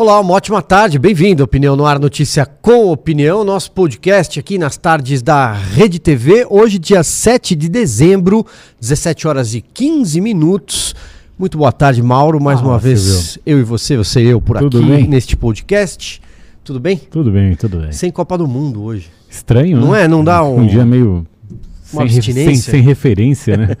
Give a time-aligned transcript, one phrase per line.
[0.00, 1.44] Olá, uma ótima tarde, bem-vindo.
[1.44, 6.46] Opinião no Ar Notícia com Opinião, nosso podcast aqui nas tardes da Rede TV.
[6.48, 8.46] Hoje, dia 7 de dezembro,
[8.80, 10.94] 17 horas e 15 minutos.
[11.38, 12.42] Muito boa tarde, Mauro.
[12.42, 13.42] Mais ah, uma vez, viu?
[13.44, 15.06] eu e você, você e eu por tudo aqui bem?
[15.06, 16.22] neste podcast.
[16.64, 16.96] Tudo bem?
[16.96, 17.92] Tudo bem, tudo bem.
[17.92, 19.10] Sem Copa do Mundo hoje.
[19.28, 20.04] Estranho, Não né?
[20.04, 20.08] é?
[20.08, 20.60] Não dá um.
[20.60, 21.26] Um dia meio
[21.92, 23.76] uma sem, sem, sem, referência, né?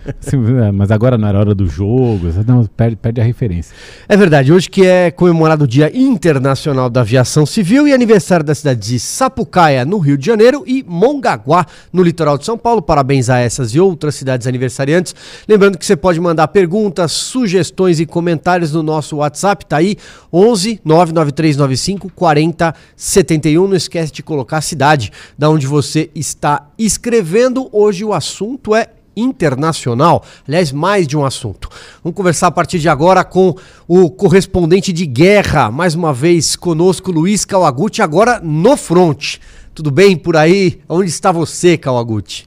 [0.60, 3.74] É, mas agora não era hora do jogo, não, perde, perde a referência.
[4.08, 8.54] É verdade, hoje que é comemorado o Dia Internacional da Aviação Civil e aniversário da
[8.54, 12.82] cidade de Sapucaia, no Rio de Janeiro, e Mongaguá, no litoral de São Paulo.
[12.82, 15.14] Parabéns a essas e outras cidades aniversariantes.
[15.48, 19.96] Lembrando que você pode mandar perguntas, sugestões e comentários no nosso WhatsApp, tá aí,
[20.32, 23.66] 11 99395 4071.
[23.66, 28.90] Não esquece de colocar a cidade da onde você está escrevendo hoje o assunto é
[29.16, 30.24] internacional.
[30.46, 31.68] Aliás, mais de um assunto.
[32.02, 33.54] Vamos conversar a partir de agora com
[33.86, 39.38] o correspondente de guerra, mais uma vez conosco, Luiz Kawaguchi, agora no front.
[39.74, 40.80] Tudo bem por aí?
[40.88, 42.46] Onde está você, Kawaguchi?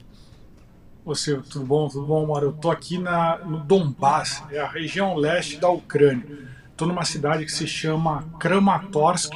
[1.06, 1.88] Você, tudo bom?
[1.90, 2.48] Tudo bom, Mauro?
[2.48, 6.26] Eu tô aqui na, no Donbass, é a região leste da Ucrânia.
[6.72, 9.32] Estou numa cidade que se chama Kramatorsk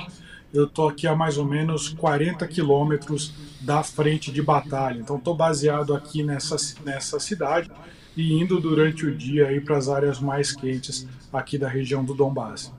[0.57, 4.99] eu estou aqui a mais ou menos 40 quilômetros da frente de batalha.
[4.99, 7.69] Então estou baseado aqui nessa, nessa cidade
[8.15, 12.73] e indo durante o dia para as áreas mais quentes aqui da região do Donbass.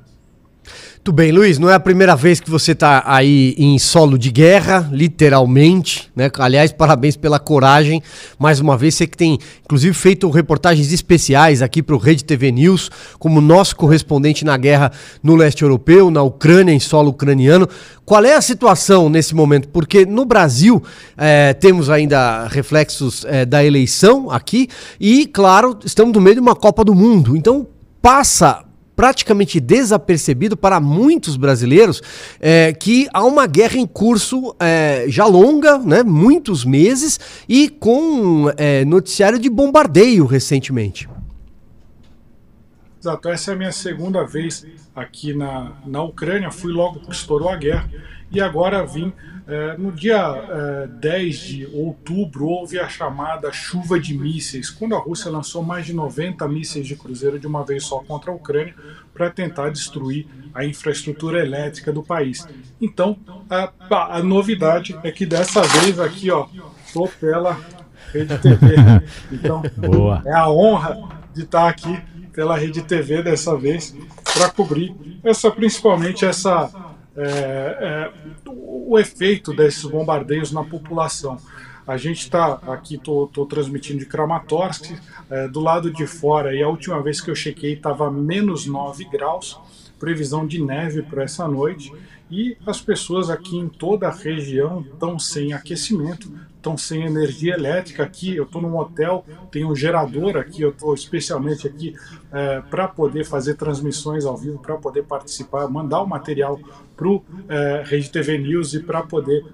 [1.09, 4.31] Muito bem, Luiz, não é a primeira vez que você está aí em solo de
[4.31, 6.31] guerra, literalmente, né?
[6.39, 8.03] Aliás, parabéns pela coragem.
[8.39, 12.53] Mais uma vez, você que tem, inclusive, feito reportagens especiais aqui para o Rede TV
[12.53, 14.93] News, como nosso correspondente na guerra
[15.23, 17.67] no leste europeu, na Ucrânia, em solo ucraniano.
[18.05, 19.69] Qual é a situação nesse momento?
[19.69, 20.83] Porque no Brasil
[21.17, 24.69] é, temos ainda reflexos é, da eleição aqui
[25.01, 27.35] e, claro, estamos no meio de uma Copa do Mundo.
[27.35, 27.67] Então,
[28.03, 28.68] passa
[28.99, 32.03] praticamente desapercebido para muitos brasileiros
[32.41, 38.53] é, que há uma guerra em curso é, já longa, né, muitos meses, e com
[38.57, 41.09] é, noticiário de bombardeio recentemente.
[43.01, 44.67] Exato, essa é a minha segunda vez
[44.97, 46.51] aqui na, na Ucrânia.
[46.51, 47.89] Fui logo que estourou a guerra
[48.33, 49.13] e agora vim.
[49.49, 54.99] É, no dia é, 10 de outubro, houve a chamada chuva de mísseis, quando a
[54.99, 58.75] Rússia lançou mais de 90 mísseis de cruzeiro de uma vez só contra a Ucrânia
[59.15, 62.47] para tentar destruir a infraestrutura elétrica do país.
[62.79, 63.17] Então,
[63.49, 63.73] a,
[64.19, 66.47] a novidade é que dessa vez aqui, ó,
[66.87, 67.59] estou pela
[68.13, 68.77] Rede TV.
[69.33, 70.23] Então, Boa.
[70.27, 71.99] é a honra de estar aqui
[72.35, 73.97] pela Rede TV dessa vez
[74.35, 74.95] para cobrir
[75.25, 76.71] essa principalmente essa
[77.19, 78.13] é, é,
[78.47, 81.37] o efeito desses bombardeios na população.
[81.87, 84.93] A gente está aqui, estou transmitindo de Kramatorsk,
[85.31, 89.05] é, do lado de fora, e a última vez que eu chequei estava menos 9
[89.05, 89.59] graus,
[89.99, 91.93] previsão de neve para essa noite,
[92.31, 96.31] e as pessoas aqui em toda a região estão sem aquecimento,
[96.69, 98.37] estão sem energia elétrica aqui.
[98.37, 101.95] Eu estou num hotel, tem um gerador aqui, eu estou especialmente aqui
[102.31, 106.61] é, para poder fazer transmissões ao vivo, para poder participar, mandar o material
[106.97, 109.45] para o é, Rede TV News e para poder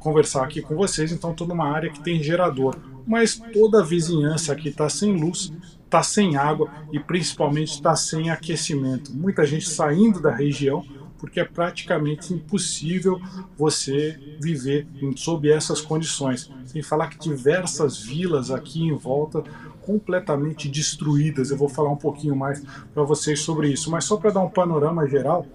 [0.00, 1.12] conversar aqui com vocês.
[1.12, 2.76] Então, estou numa área que tem gerador,
[3.06, 5.52] mas toda a vizinhança aqui está sem luz,
[5.84, 9.12] está sem água e principalmente está sem aquecimento.
[9.12, 10.82] Muita gente saindo da região
[11.22, 13.22] porque é praticamente impossível
[13.56, 16.50] você viver sob essas condições.
[16.66, 19.44] Sem falar que diversas vilas aqui em volta
[19.82, 21.52] completamente destruídas.
[21.52, 24.50] Eu vou falar um pouquinho mais para vocês sobre isso, mas só para dar um
[24.50, 25.46] panorama geral,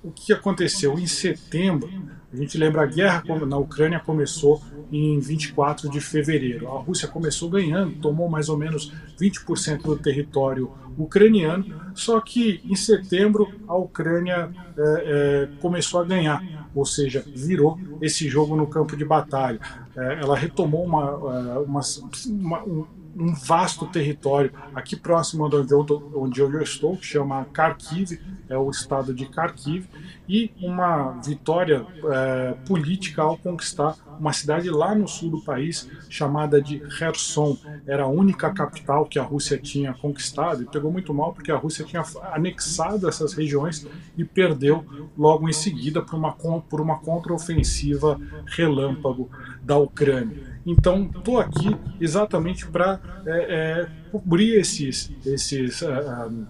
[0.00, 1.90] o que aconteceu em setembro?
[2.32, 6.68] A gente lembra a guerra na Ucrânia começou em 24 de fevereiro.
[6.68, 12.74] A Rússia começou ganhando, tomou mais ou menos 20% do território ucraniano, só que em
[12.74, 16.42] setembro a Ucrânia é, é, começou a ganhar,
[16.74, 19.60] ou seja, virou esse jogo no campo de batalha.
[19.96, 21.16] É, ela retomou uma,
[21.58, 21.80] uma,
[22.26, 22.86] uma um,
[23.18, 28.56] um vasto território aqui próximo de onde eu, onde eu estou, que chama Kharkiv, é
[28.56, 29.86] o estado de Kharkiv,
[30.28, 36.60] e uma vitória é, política ao conquistar uma cidade lá no sul do país chamada
[36.60, 37.56] de Kherson.
[37.86, 41.56] Era a única capital que a Rússia tinha conquistado e pegou muito mal porque a
[41.56, 42.02] Rússia tinha
[42.32, 43.86] anexado essas regiões
[44.16, 44.84] e perdeu
[45.16, 49.30] logo em seguida por uma, por uma contraofensiva relâmpago
[49.62, 50.55] da Ucrânia.
[50.66, 56.46] Então, estou aqui exatamente para é, é, cobrir esses, esses, uh,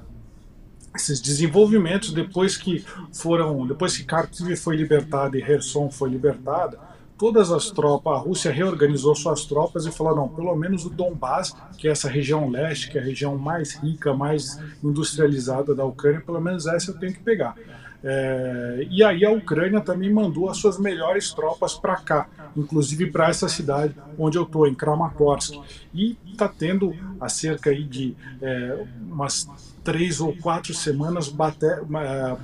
[0.94, 2.82] esses desenvolvimentos depois que
[3.12, 6.78] foram, depois que Kharkiv foi libertada e Kherson foi libertada.
[7.18, 11.54] Todas as tropas, a Rússia reorganizou suas tropas e falou: não, pelo menos o Donbass,
[11.76, 16.22] que é essa região leste, que é a região mais rica, mais industrializada da Ucrânia,
[16.22, 17.54] pelo menos essa eu tenho que pegar.
[18.08, 23.28] É, e aí a Ucrânia também mandou as suas melhores tropas para cá, inclusive para
[23.28, 25.54] essa cidade onde eu estou, em Kramatorsk.
[25.92, 29.48] E está tendo há cerca de é, umas
[29.82, 31.28] três ou quatro semanas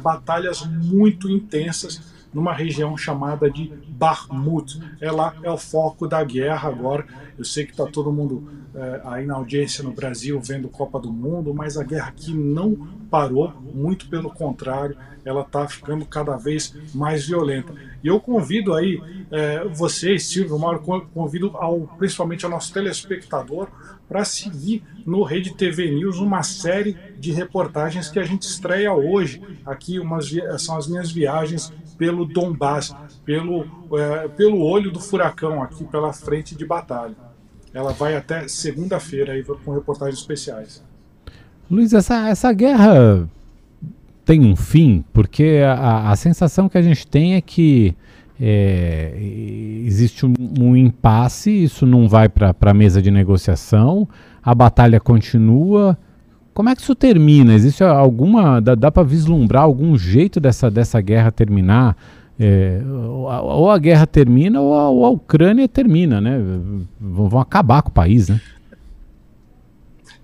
[0.03, 4.81] batalhas muito intensas numa região chamada de Bakhmut.
[5.01, 7.07] Ela é o foco da guerra agora.
[7.39, 11.13] Eu sei que está todo mundo é, aí na audiência no Brasil vendo Copa do
[11.13, 16.75] Mundo, mas a guerra aqui não parou, muito pelo contrário, ela está ficando cada vez
[16.95, 17.75] mais violenta.
[18.03, 19.01] E eu convido aí
[19.31, 20.81] é, vocês, Silvio, Mauro,
[21.13, 23.69] convido ao, principalmente ao nosso telespectador
[24.09, 29.43] para seguir no Rede TV News uma série de reportagens que a gente estreia hoje.
[29.65, 32.93] Aqui umas, são as minhas viagens pelo Donbass,
[33.25, 33.65] pelo,
[33.97, 37.15] é, pelo olho do furacão aqui pela frente de batalha.
[37.73, 40.83] Ela vai até segunda-feira aí com reportagens especiais.
[41.71, 43.29] Luiz, essa, essa guerra
[44.25, 45.05] tem um fim?
[45.13, 47.95] Porque a, a sensação que a gente tem é que
[48.41, 49.15] é,
[49.87, 54.09] existe um, um, impasse, isso não vai para a mesa de negociação,
[54.43, 55.97] a batalha continua.
[56.55, 57.55] Como é que isso termina?
[57.55, 58.61] Existe alguma.
[58.61, 61.97] dá, dá para vislumbrar algum jeito dessa, dessa guerra terminar?
[62.39, 66.39] É, ou, a, guerra termina ou a, ou a, Ucrânia termina, né?
[67.01, 68.41] Vão acabar com o país, né?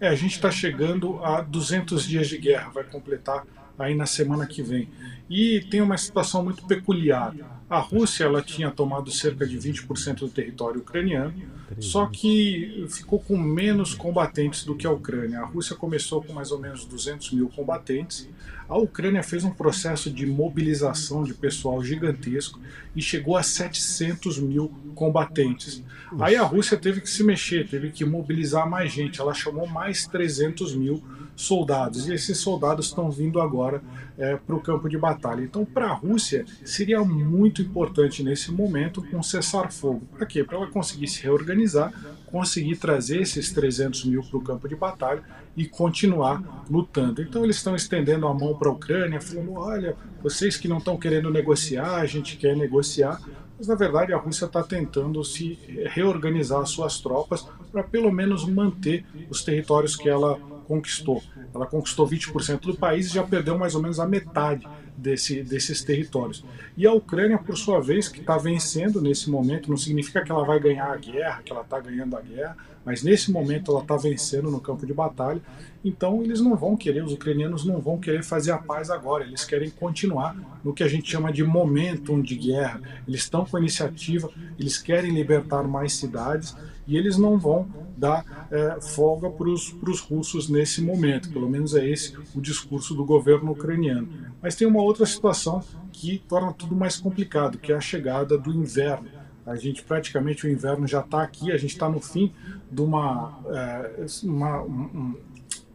[0.00, 3.44] É, a gente está chegando a 200 dias de guerra, vai completar
[3.78, 4.88] aí na semana que vem.
[5.28, 7.34] E tem uma situação muito peculiar.
[7.69, 11.34] A Rússia ela tinha tomado cerca de 20% do território ucraniano,
[11.81, 15.41] só que ficou com menos combatentes do que a Ucrânia.
[15.41, 18.29] A Rússia começou com mais ou menos 200 mil combatentes.
[18.69, 22.61] A Ucrânia fez um processo de mobilização de pessoal gigantesco
[22.94, 25.82] e chegou a 700 mil combatentes.
[26.19, 29.20] Aí a Rússia teve que se mexer, teve que mobilizar mais gente.
[29.20, 31.03] Ela chamou mais 300 mil
[31.38, 33.81] soldados e esses soldados estão vindo agora
[34.19, 35.40] é, para o campo de batalha.
[35.40, 40.02] Então, para a Rússia, seria muito importante nesse momento um cessar-fogo.
[40.17, 40.43] Para quê?
[40.43, 41.93] Para ela conseguir se reorganizar,
[42.26, 45.23] conseguir trazer esses 300 mil para o campo de batalha
[45.56, 47.23] e continuar lutando.
[47.23, 50.96] Então, eles estão estendendo a mão para a Ucrânia, falando: olha, vocês que não estão
[50.96, 53.20] querendo negociar, a gente quer negociar.
[53.56, 59.05] Mas na verdade a Rússia está tentando se reorganizar suas tropas para pelo menos manter
[59.29, 60.38] os territórios que ela
[60.69, 61.23] conquistou.
[61.55, 65.82] Ela conquistou 20% do país e já perdeu mais ou menos a metade desse, desses
[65.82, 66.44] territórios.
[66.76, 70.44] E a Ucrânia, por sua vez, que está vencendo nesse momento, não significa que ela
[70.44, 73.97] vai ganhar a guerra, que ela está ganhando a guerra, mas nesse momento ela está
[73.97, 75.41] vencendo no campo de batalha.
[75.82, 79.44] Então eles não vão querer, os ucranianos não vão querer fazer a paz agora, eles
[79.44, 82.81] querem continuar no que a gente chama de momentum de guerra.
[83.06, 86.55] Eles estão com a iniciativa, eles querem libertar mais cidades
[86.88, 91.29] e eles não vão dar é, folga para os russos nesse momento.
[91.31, 94.08] Pelo menos é esse o discurso do governo ucraniano.
[94.40, 95.62] Mas tem uma outra situação
[95.93, 99.08] que torna tudo mais complicado, que é a chegada do inverno.
[99.44, 102.32] A gente praticamente o inverno já está aqui, a gente está no fim
[102.70, 105.17] de uma, é, uma um,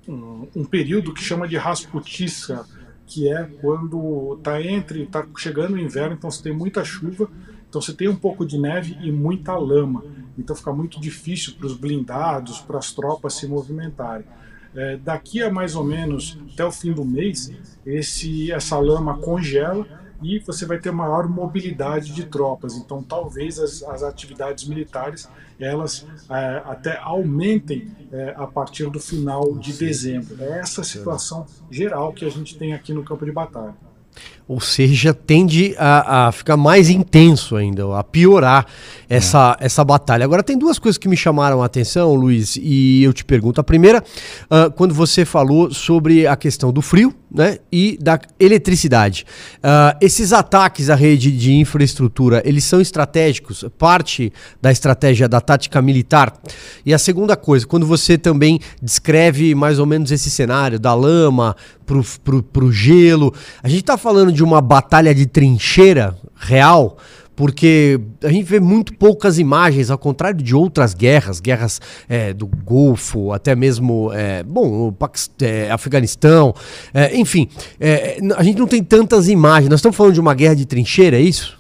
[0.07, 2.65] um, um, período que chama de Rasputissa,
[3.05, 7.29] que é quando está entre, está chegando o inverno, então você tem muita chuva,
[7.73, 10.03] então você tem um pouco de neve e muita lama.
[10.37, 14.27] Então fica muito difícil para os blindados, para as tropas se movimentarem.
[14.75, 17.51] É, daqui a mais ou menos até o fim do mês,
[17.83, 19.87] esse, essa lama congela
[20.21, 22.75] e você vai ter maior mobilidade de tropas.
[22.75, 25.27] Então, talvez as, as atividades militares
[25.59, 30.37] elas é, até aumentem é, a partir do final de dezembro.
[30.43, 33.73] É essa situação geral que a gente tem aqui no campo de batalha.
[34.47, 38.67] Ou seja, tende a, a, ficar mais intenso ainda, a piorar
[39.15, 39.65] essa, é.
[39.65, 40.25] essa batalha.
[40.25, 43.61] Agora, tem duas coisas que me chamaram a atenção, Luiz, e eu te pergunto.
[43.61, 44.03] A primeira,
[44.45, 49.25] uh, quando você falou sobre a questão do frio né, e da eletricidade.
[49.57, 55.81] Uh, esses ataques à rede de infraestrutura, eles são estratégicos, parte da estratégia da tática
[55.81, 56.33] militar.
[56.85, 61.55] E a segunda coisa, quando você também descreve mais ou menos esse cenário da lama
[61.85, 66.97] pro, pro, pro gelo, a gente está falando de uma batalha de trincheira real,
[67.35, 72.47] porque a gente vê muito poucas imagens, ao contrário de outras guerras, guerras é, do
[72.47, 76.53] Golfo, até mesmo, é, bom, o Paquistão, é, Afeganistão,
[76.93, 77.47] é, enfim,
[77.79, 79.69] é, a gente não tem tantas imagens.
[79.69, 81.59] Nós estamos falando de uma guerra de trincheira, é isso?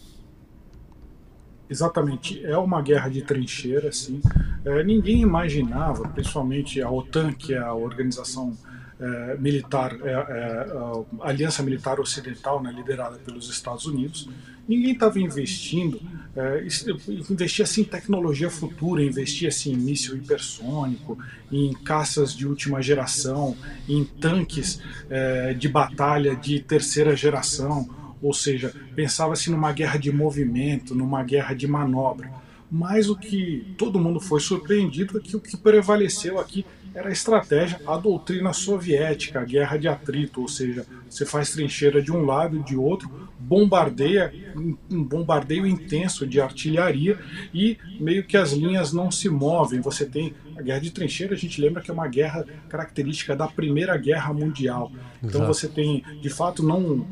[1.69, 4.21] Exatamente, é uma guerra de trincheira, sim.
[4.63, 8.55] É, ninguém imaginava, principalmente a OTAN, que é a organização
[8.99, 10.67] é, militar, é, é,
[11.21, 14.29] a Aliança Militar Ocidental, né, liderada pelos Estados Unidos,
[14.67, 16.01] ninguém estava investindo,
[16.35, 16.65] é,
[17.29, 21.17] investia assim, em tecnologia futura, investia assim, em míssil hipersônico,
[21.51, 23.57] em caças de última geração,
[23.87, 27.89] em tanques é, de batalha de terceira geração,
[28.21, 32.31] ou seja, pensava-se numa guerra de movimento, numa guerra de manobra.
[32.71, 37.11] Mas o que todo mundo foi surpreendido é que o que prevaleceu aqui era a
[37.11, 42.23] estratégia, a doutrina soviética, a guerra de atrito, ou seja, você faz trincheira de um
[42.25, 43.09] lado e de outro,
[43.39, 44.33] bombardeia,
[44.89, 47.19] um bombardeio intenso de artilharia
[47.53, 49.81] e meio que as linhas não se movem.
[49.81, 53.47] Você tem a guerra de trincheira, a gente lembra que é uma guerra característica da
[53.47, 54.91] Primeira Guerra Mundial.
[55.17, 55.53] Então Exato.
[55.53, 57.05] você tem, de fato, não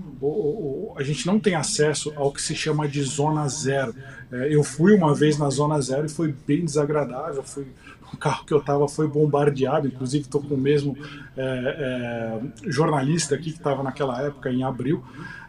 [0.95, 3.95] a gente não tem acesso ao que se chama de zona zero.
[4.31, 7.41] É, eu fui uma vez na zona zero e foi bem desagradável.
[7.41, 7.65] Fui
[8.13, 10.97] o carro que eu estava foi bombardeado, inclusive estou com o mesmo
[11.37, 15.03] é, é, jornalista aqui que estava naquela época, em abril,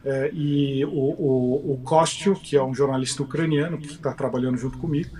[0.05, 4.79] é, e o, o, o Kostyo, que é um jornalista ucraniano que está trabalhando junto
[4.79, 5.11] comigo,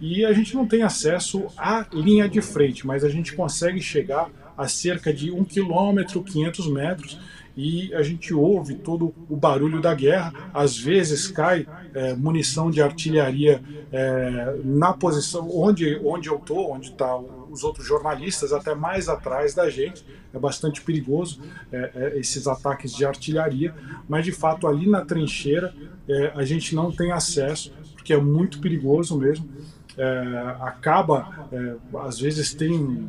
[0.00, 4.28] e a gente não tem acesso à linha de frente, mas a gente consegue chegar
[4.56, 7.18] a cerca de 1 km, 500 metros,
[7.56, 10.32] e a gente ouve todo o barulho da guerra.
[10.54, 16.90] Às vezes cai é, munição de artilharia é, na posição onde, onde eu estou, onde
[16.90, 20.04] está os outros jornalistas, até mais atrás da gente.
[20.32, 21.40] É bastante perigoso
[21.72, 23.74] é, é esses ataques de artilharia,
[24.08, 25.74] mas de fato ali na trincheira
[26.08, 29.48] é, a gente não tem acesso, porque é muito perigoso mesmo.
[29.96, 31.48] É, acaba,
[32.06, 33.06] às vezes tem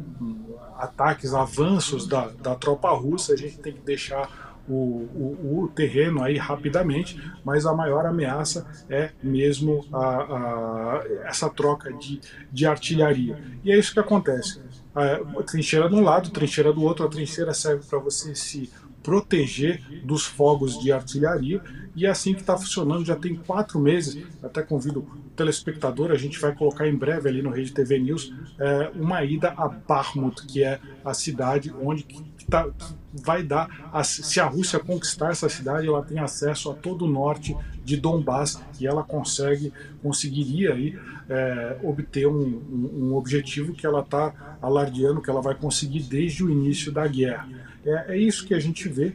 [0.78, 6.24] ataques, avanços da, da tropa russa, a gente tem que deixar o, o, o, terreno
[6.24, 13.38] aí rapidamente, mas a maior ameaça é mesmo a, a, essa troca de, de artilharia.
[13.64, 14.62] E é isso que acontece.
[14.96, 18.70] A trincheira de um lado, trincheira do outro, a trincheira serve para você se
[19.04, 21.62] proteger dos fogos de artilharia
[21.96, 24.24] e é assim que está funcionando já tem quatro meses.
[24.42, 28.34] Até convido o telespectador, a gente vai colocar em breve ali no Rede TV News
[28.60, 33.90] é, uma ida a Bakhmut, que é a cidade onde que tá, que vai dar,
[33.92, 37.98] a, se a Rússia conquistar essa cidade, ela tem acesso a todo o norte de
[37.98, 40.98] Donbass e ela consegue, conseguiria aí
[41.30, 46.44] é, obter um, um, um objetivo que ela está alardeando, que ela vai conseguir desde
[46.44, 47.50] o início da guerra.
[47.86, 49.14] É, é isso que a gente vê.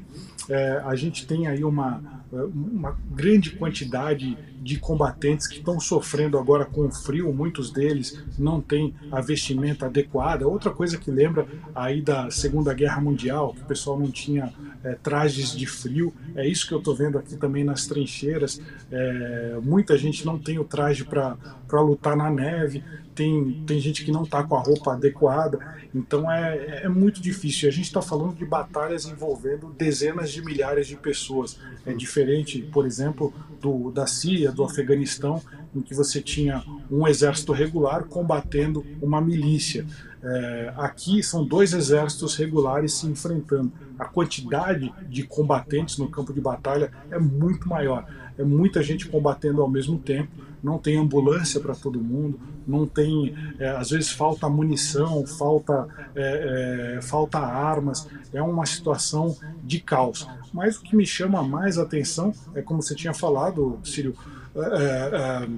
[0.49, 6.65] É, a gente tem aí uma, uma grande quantidade de combatentes que estão sofrendo agora
[6.65, 10.47] com frio, muitos deles não têm a vestimenta adequada.
[10.47, 14.95] Outra coisa que lembra aí da Segunda Guerra Mundial, que o pessoal não tinha é,
[14.95, 18.61] trajes de frio, é isso que eu estou vendo aqui também nas trincheiras.
[18.91, 22.83] É, muita gente não tem o traje para lutar na neve,
[23.15, 25.59] tem, tem gente que não está com a roupa adequada,
[25.95, 27.69] então é, é muito difícil.
[27.69, 31.59] A gente está falando de batalhas envolvendo dezenas de milhares de pessoas.
[31.87, 35.43] É diferente, por exemplo, do, da Síria, do Afeganistão,
[35.75, 39.87] em que você tinha um exército regular combatendo uma milícia.
[40.23, 43.73] É, aqui são dois exércitos regulares se enfrentando.
[43.99, 48.07] A quantidade de combatentes no campo de batalha é muito maior.
[48.39, 50.31] É muita gente combatendo ao mesmo tempo
[50.67, 56.97] não tem ambulância para todo mundo, não tem, é, às vezes falta munição, falta, é,
[56.97, 60.27] é, falta armas, é uma situação de caos.
[60.53, 64.17] Mas o que me chama mais atenção é como você tinha falado, Sírio,
[64.57, 65.49] é, é,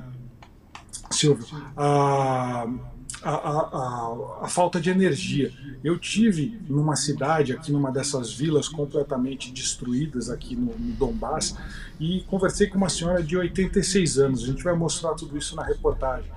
[1.11, 2.67] Silvio, a
[3.23, 5.53] a, a, a, falta de energia.
[5.83, 11.57] Eu tive numa cidade, aqui numa dessas vilas completamente destruídas aqui no, no Donbass,
[11.99, 14.45] e conversei com uma senhora de 86 anos.
[14.45, 16.31] A gente vai mostrar tudo isso na reportagem.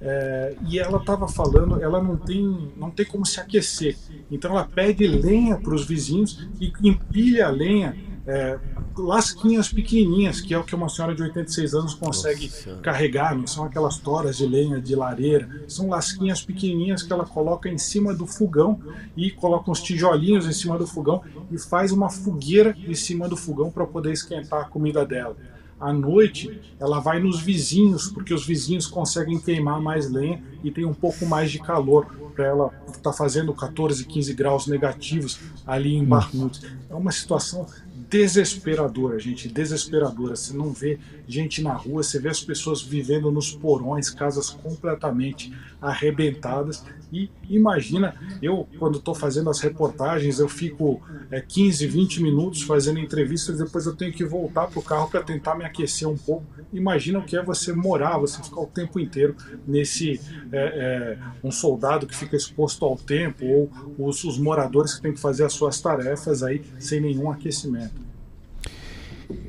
[0.00, 3.96] É, e ela estava falando, ela não tem, não tem como se aquecer.
[4.30, 8.58] Então ela pede lenha para os vizinhos e empilha a lenha é,
[8.96, 12.80] lasquinhas pequenininhas, que é o que uma senhora de 86 anos consegue Nossa.
[12.80, 17.68] carregar, não são aquelas toras de lenha de lareira, são lasquinhas pequenininhas que ela coloca
[17.68, 18.80] em cima do fogão
[19.16, 23.36] e coloca uns tijolinhos em cima do fogão e faz uma fogueira em cima do
[23.36, 25.36] fogão para poder esquentar a comida dela.
[25.78, 30.86] À noite, ela vai nos vizinhos, porque os vizinhos conseguem queimar mais lenha e tem
[30.86, 35.94] um pouco mais de calor para ela estar tá fazendo 14, 15 graus negativos ali
[35.94, 36.60] em Bakhmut.
[36.88, 37.66] É uma situação
[38.08, 40.36] desesperadora, gente, desesperadora.
[40.36, 45.52] Você não vê gente na rua, você vê as pessoas vivendo nos porões, casas completamente
[45.80, 46.84] arrebentadas.
[47.12, 52.98] E imagina, eu quando estou fazendo as reportagens, eu fico é, 15, 20 minutos fazendo
[52.98, 56.44] entrevistas, depois eu tenho que voltar para o carro para tentar me aquecer um pouco.
[56.72, 60.20] Imagina o que é você morar, você ficar o tempo inteiro nesse
[60.50, 65.12] é, é, um soldado que fica exposto ao tempo ou os, os moradores que têm
[65.12, 68.03] que fazer as suas tarefas aí sem nenhum aquecimento.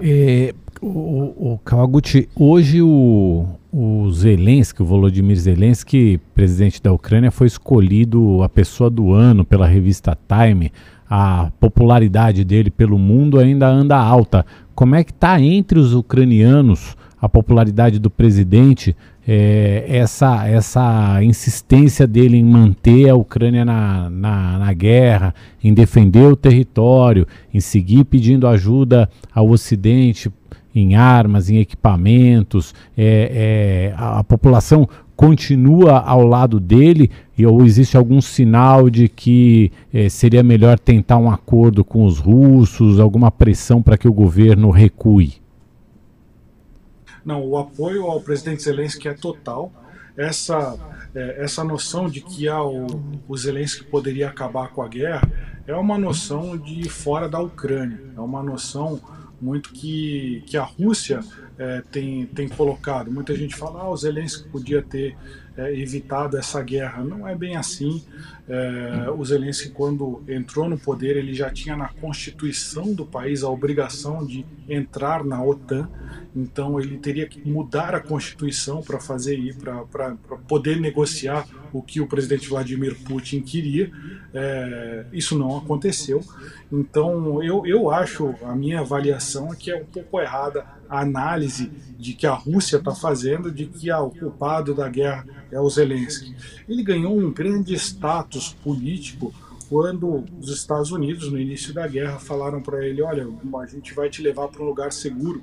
[0.02, 7.48] É, o, o Kawaguchi, hoje o, o Zelensky, o Volodymyr Zelensky, presidente da Ucrânia, foi
[7.48, 10.72] escolhido a pessoa do ano pela revista Time.
[11.10, 14.46] a popularidade dele pelo mundo ainda anda alta.
[14.74, 18.96] Como é que está entre os ucranianos a popularidade do presidente,
[19.28, 26.28] é, essa, essa insistência dele em manter a Ucrânia na, na, na, guerra, em defender
[26.28, 30.32] o território, em seguir pedindo ajuda ao Ocidente
[30.74, 37.64] em armas, em equipamentos, é, é, a, a população continua ao lado dele e, ou
[37.64, 43.32] existe algum sinal de que eh, seria melhor tentar um acordo com os russos, alguma
[43.32, 45.45] pressão para que o governo recue?
[47.26, 49.74] Não, o apoio ao presidente Zelensky é total.
[50.16, 50.78] Essa,
[51.14, 52.86] é, essa noção de que ah, o,
[53.28, 55.30] o Zelensky poderia acabar com a guerra
[55.68, 59.02] é uma noção de fora da Ucrânia, é uma noção
[59.42, 61.20] muito que, que a Rússia
[61.58, 63.12] é, tem, tem colocado.
[63.12, 65.18] Muita gente fala, ah, o Zelensky podia ter
[65.58, 67.04] é, evitado essa guerra.
[67.04, 68.04] Não é bem assim.
[68.48, 73.50] É, o Zelensky, quando entrou no poder, ele já tinha na constituição do país a
[73.50, 75.90] obrigação de entrar na OTAN.
[76.36, 79.56] Então, ele teria que mudar a constituição para fazer
[79.92, 80.16] para
[80.48, 83.92] poder negociar o que o presidente Vladimir Putin queria.
[84.34, 86.24] É, isso não aconteceu.
[86.72, 91.70] Então, eu, eu acho, a minha avaliação é que é um pouco errada a análise
[92.00, 96.34] de que a Rússia está fazendo de que o culpado da guerra é o Zelensky.
[96.68, 99.34] Ele ganhou um grande status político
[99.70, 103.28] quando os Estados Unidos, no início da guerra, falaram para ele: Olha,
[103.60, 105.42] a gente vai te levar para um lugar seguro.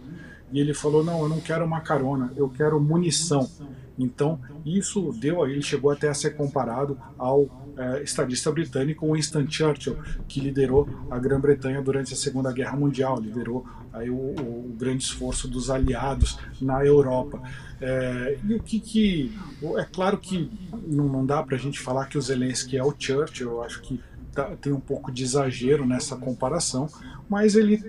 [0.51, 3.51] E ele falou: Não, eu não quero uma carona, eu quero munição.
[3.99, 9.47] Então, isso deu a ele, chegou até a ser comparado ao é, estadista britânico Winston
[9.49, 9.97] Churchill,
[10.29, 15.47] que liderou a Grã-Bretanha durante a Segunda Guerra Mundial, liderou aí o, o grande esforço
[15.49, 17.43] dos aliados na Europa.
[17.81, 19.33] É, e o que, que
[19.77, 20.51] é claro que
[20.87, 23.81] não, não dá para a gente falar que o Zelensky é o Churchill, eu acho
[23.83, 24.01] que
[24.33, 26.89] tá, tem um pouco de exagero nessa comparação,
[27.29, 27.83] mas ele,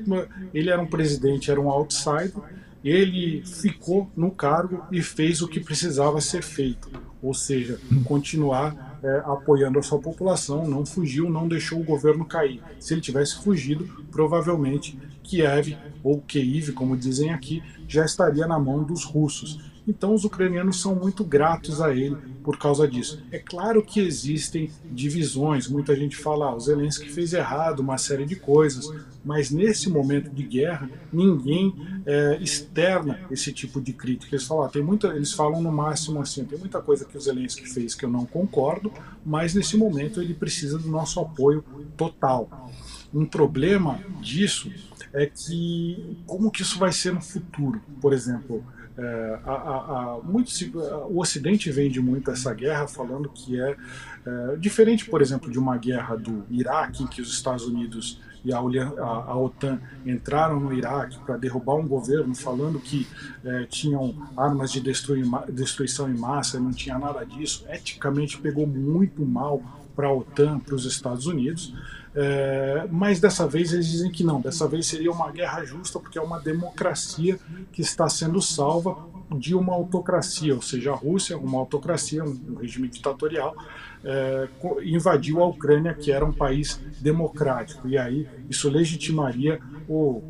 [0.53, 2.33] ele era um presidente, era um outsider,
[2.83, 6.89] ele ficou no cargo e fez o que precisava ser feito,
[7.21, 12.61] ou seja, continuar é, apoiando a sua população, não fugiu, não deixou o governo cair.
[12.79, 18.83] Se ele tivesse fugido, provavelmente Kiev, ou Kiev, como dizem aqui, já estaria na mão
[18.83, 19.59] dos russos.
[19.87, 23.21] Então os ucranianos são muito gratos a ele por causa disso.
[23.31, 28.25] É claro que existem divisões, muita gente fala, ah, o Zelensky fez errado uma série
[28.25, 28.89] de coisas,
[29.23, 31.73] mas nesse momento de guerra, ninguém
[32.05, 34.35] é, externa esse tipo de crítica.
[34.35, 37.21] Eles falam, ah, tem muita, eles falam no máximo assim, tem muita coisa que o
[37.21, 38.91] Zelensky fez que eu não concordo,
[39.25, 41.63] mas nesse momento ele precisa do nosso apoio
[41.97, 42.71] total.
[43.13, 44.71] Um problema disso
[45.13, 48.63] é que como que isso vai ser no futuro, por exemplo,
[48.97, 50.51] é, a, a, a, muito,
[51.09, 53.75] o Ocidente vende muito essa guerra falando que é,
[54.25, 58.53] é, diferente, por exemplo, de uma guerra do Iraque, em que os Estados Unidos e
[58.53, 63.07] a, a OTAN entraram no Iraque para derrubar um governo, falando que
[63.43, 67.65] é, tinham armas de destruição em massa, não tinha nada disso.
[67.69, 69.61] Eticamente pegou muito mal
[69.95, 71.73] para a OTAN, para os Estados Unidos.
[72.15, 76.17] É, mas dessa vez eles dizem que não, dessa vez seria uma guerra justa, porque
[76.17, 77.39] é uma democracia
[77.71, 78.95] que está sendo salva
[79.37, 83.55] de uma autocracia, ou seja, a Rússia, uma autocracia, um regime ditatorial,
[84.03, 84.47] é,
[84.83, 90.21] invadiu a Ucrânia, que era um país democrático, e aí isso legitimaria o,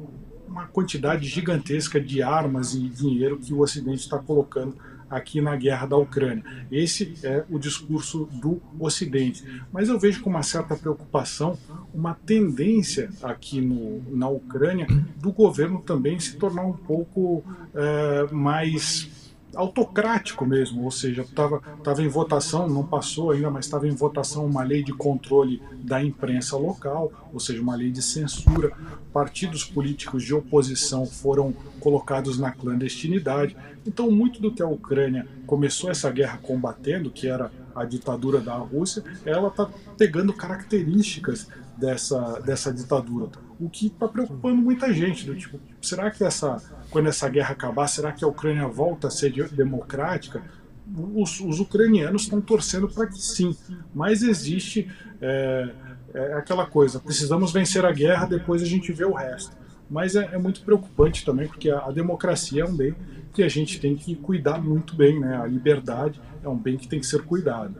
[0.47, 4.75] uma quantidade gigantesca de armas e dinheiro que o Ocidente está colocando
[5.15, 6.43] aqui na guerra da Ucrânia.
[6.71, 9.43] Esse é o discurso do Ocidente.
[9.71, 11.57] Mas eu vejo com uma certa preocupação
[11.93, 19.23] uma tendência aqui no, na Ucrânia do governo também se tornar um pouco é, mais
[19.55, 24.45] autocrático mesmo, ou seja, estava tava em votação, não passou ainda, mas estava em votação
[24.45, 28.71] uma lei de controle da imprensa local, ou seja, uma lei de censura.
[29.11, 33.57] Partidos políticos de oposição foram colocados na clandestinidade.
[33.85, 38.55] Então, muito do que a Ucrânia começou essa guerra combatendo, que era a ditadura da
[38.55, 45.25] Rússia, ela está pegando características dessa, dessa ditadura o que está preocupando muita gente.
[45.25, 49.11] Do tipo, será que essa, quando essa guerra acabar, será que a Ucrânia volta a
[49.11, 50.43] ser democrática?
[51.15, 53.55] Os, os ucranianos estão torcendo para que sim,
[53.95, 54.91] mas existe
[55.21, 55.69] é,
[56.13, 59.55] é, aquela coisa: precisamos vencer a guerra, depois a gente vê o resto.
[59.93, 62.95] Mas é, é muito preocupante também, porque a, a democracia é um bem
[63.31, 65.37] que a gente tem que cuidar muito bem, né?
[65.37, 67.75] A liberdade é um bem que tem que ser cuidado.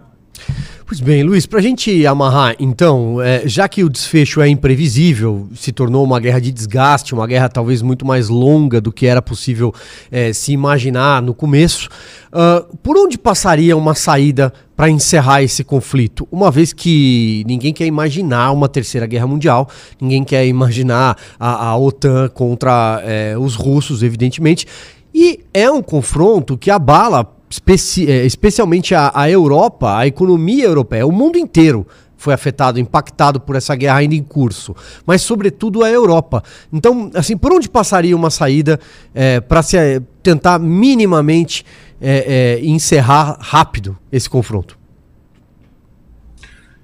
[0.93, 5.49] Pois bem, Luiz, para a gente amarrar, então, é, já que o desfecho é imprevisível,
[5.55, 9.19] se tornou uma guerra de desgaste, uma guerra talvez muito mais longa do que era
[9.19, 9.73] possível
[10.11, 11.89] é, se imaginar no começo,
[12.31, 16.27] uh, por onde passaria uma saída para encerrar esse conflito?
[16.31, 19.67] Uma vez que ninguém quer imaginar uma terceira guerra mundial,
[19.99, 24.67] ninguém quer imaginar a, a OTAN contra é, os russos, evidentemente,
[25.11, 31.05] e é um confronto que abala especi é, especialmente a, a Europa, a economia europeia,
[31.05, 31.85] o mundo inteiro
[32.17, 36.41] foi afetado, impactado por essa guerra ainda em curso, mas sobretudo a Europa.
[36.71, 38.79] Então, assim, por onde passaria uma saída
[39.13, 41.65] é, para se é, tentar minimamente
[42.01, 44.79] é, é, encerrar rápido esse confronto?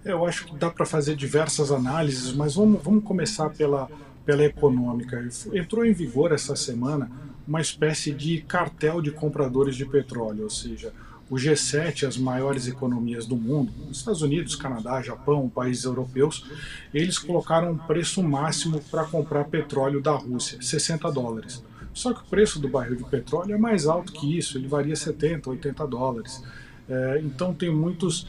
[0.03, 3.87] Eu acho que dá para fazer diversas análises, mas vamos, vamos começar pela,
[4.25, 5.25] pela econômica.
[5.53, 7.09] Entrou em vigor essa semana
[7.49, 10.93] uma espécie de cartel de compradores de petróleo, ou seja,
[11.27, 16.45] o G7, as maiores economias do mundo, Estados Unidos, Canadá, Japão, países europeus,
[16.93, 21.63] eles colocaram um preço máximo para comprar petróleo da Rússia, 60 dólares.
[21.91, 24.95] Só que o preço do barril de petróleo é mais alto que isso, ele varia
[24.95, 26.43] 70, 80 dólares.
[26.87, 28.27] É, então tem muitos.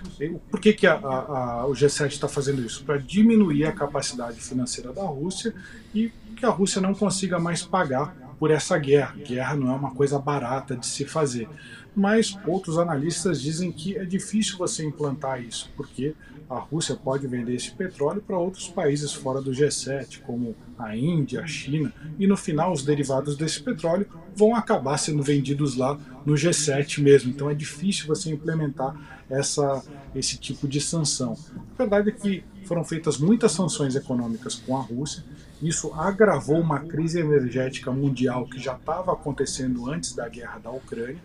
[0.51, 2.85] Por que, que a, a, a, o G7 está fazendo isso?
[2.85, 5.55] Para diminuir a capacidade financeira da Rússia
[5.95, 9.15] e que a Rússia não consiga mais pagar por essa guerra.
[9.17, 11.47] Guerra não é uma coisa barata de se fazer.
[11.95, 16.15] Mas outros analistas dizem que é difícil você implantar isso, porque
[16.49, 21.43] a Rússia pode vender esse petróleo para outros países fora do G7, como a Índia,
[21.43, 26.35] a China, e no final os derivados desse petróleo vão acabar sendo vendidos lá no
[26.35, 27.31] G7 mesmo.
[27.31, 28.97] Então é difícil você implementar
[29.29, 31.37] essa, esse tipo de sanção.
[31.75, 35.23] A verdade é que foram feitas muitas sanções econômicas com a Rússia
[35.63, 41.23] isso agravou uma crise energética mundial que já estava acontecendo antes da guerra da Ucrânia.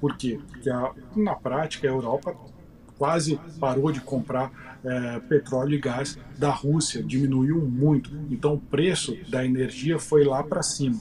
[0.00, 0.40] Por quê?
[0.50, 2.34] Porque a, na prática a Europa
[2.96, 8.10] quase parou de comprar é, petróleo e gás da Rússia, diminuiu muito.
[8.30, 11.00] Então o preço da energia foi lá para cima.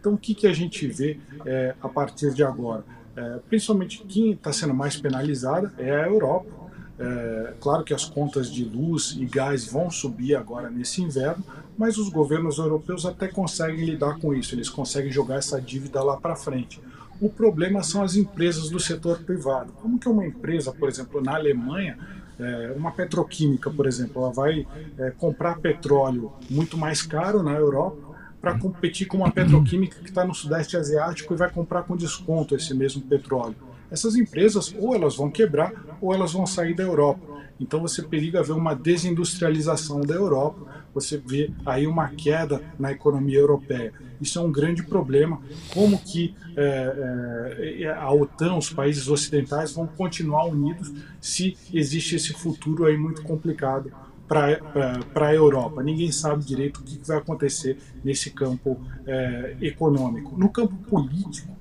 [0.00, 2.84] Então o que, que a gente vê é, a partir de agora?
[3.16, 6.64] É, principalmente quem está sendo mais penalizada é a Europa
[6.98, 11.44] é, claro que as contas de luz e gás vão subir agora nesse inverno,
[11.76, 16.16] mas os governos europeus até conseguem lidar com isso, eles conseguem jogar essa dívida lá
[16.16, 16.80] para frente.
[17.20, 19.72] O problema são as empresas do setor privado.
[19.80, 21.96] Como que uma empresa, por exemplo, na Alemanha,
[22.38, 24.66] é, uma petroquímica, por exemplo, ela vai
[24.98, 30.24] é, comprar petróleo muito mais caro na Europa para competir com uma petroquímica que está
[30.24, 33.56] no Sudeste Asiático e vai comprar com desconto esse mesmo petróleo
[33.94, 37.32] essas empresas ou elas vão quebrar ou elas vão sair da Europa.
[37.58, 43.38] Então você periga ver uma desindustrialização da Europa, você vê aí uma queda na economia
[43.38, 43.92] europeia.
[44.20, 45.40] Isso é um grande problema.
[45.72, 52.32] Como que é, é, a OTAN, os países ocidentais, vão continuar unidos se existe esse
[52.32, 53.92] futuro aí muito complicado
[54.26, 55.82] para a Europa.
[55.82, 60.36] Ninguém sabe direito o que vai acontecer nesse campo é, econômico.
[60.36, 61.53] No campo político,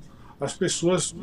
[0.44, 1.16] as pessoas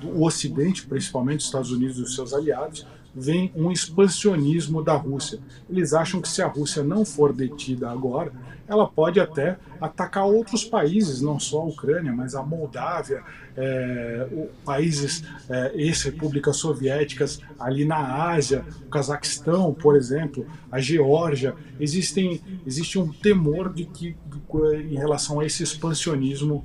[0.00, 5.38] do Ocidente, principalmente os Estados Unidos e os seus aliados, veem um expansionismo da Rússia.
[5.70, 8.32] Eles acham que se a Rússia não for detida agora,
[8.66, 13.22] ela pode até atacar outros países, não só a Ucrânia, mas a Moldávia,
[13.56, 14.26] é,
[14.64, 21.54] países é, ex-repúblicas soviéticas ali na Ásia, o Cazaquistão, por exemplo, a Geórgia.
[21.78, 24.16] Existem, existe um temor de que,
[24.90, 26.64] em relação a esse expansionismo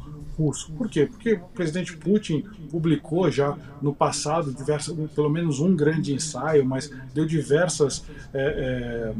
[0.77, 1.05] Por quê?
[1.05, 6.89] Porque o presidente Putin publicou já no passado diversas, pelo menos um grande ensaio, mas
[7.13, 9.13] deu diversas é, é,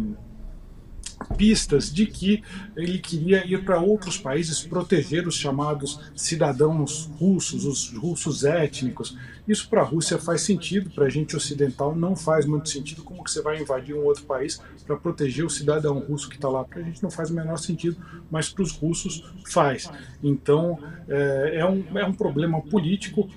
[1.38, 2.44] pistas de que
[2.76, 9.18] ele queria ir para outros países proteger os chamados cidadãos russos, os russos étnicos.
[9.48, 13.04] Isso para a Rússia faz sentido, para a gente ocidental não faz muito sentido.
[13.04, 16.50] Como que você vai invadir um outro país para proteger o cidadão russo que está
[16.50, 16.64] lá?
[16.64, 17.98] Para a gente não faz o menor sentido,
[18.30, 19.90] mas para os russos faz.
[20.24, 23.30] Então é, é, um, é um problema político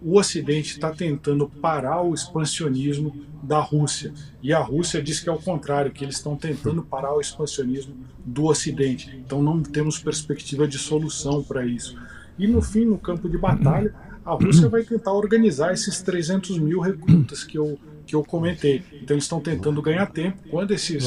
[0.00, 4.12] o Ocidente está tentando parar o expansionismo da Rússia.
[4.42, 7.94] E a Rússia diz que é o contrário, que eles estão tentando parar o expansionismo
[8.24, 9.16] do Ocidente.
[9.24, 11.96] Então não temos perspectiva de solução para isso.
[12.36, 16.80] E no fim, no campo de batalha, a Rússia vai tentar organizar esses 300 mil
[16.80, 18.82] recrutas que eu, que eu comentei.
[19.00, 20.38] Então eles estão tentando ganhar tempo.
[20.50, 21.04] Quando esses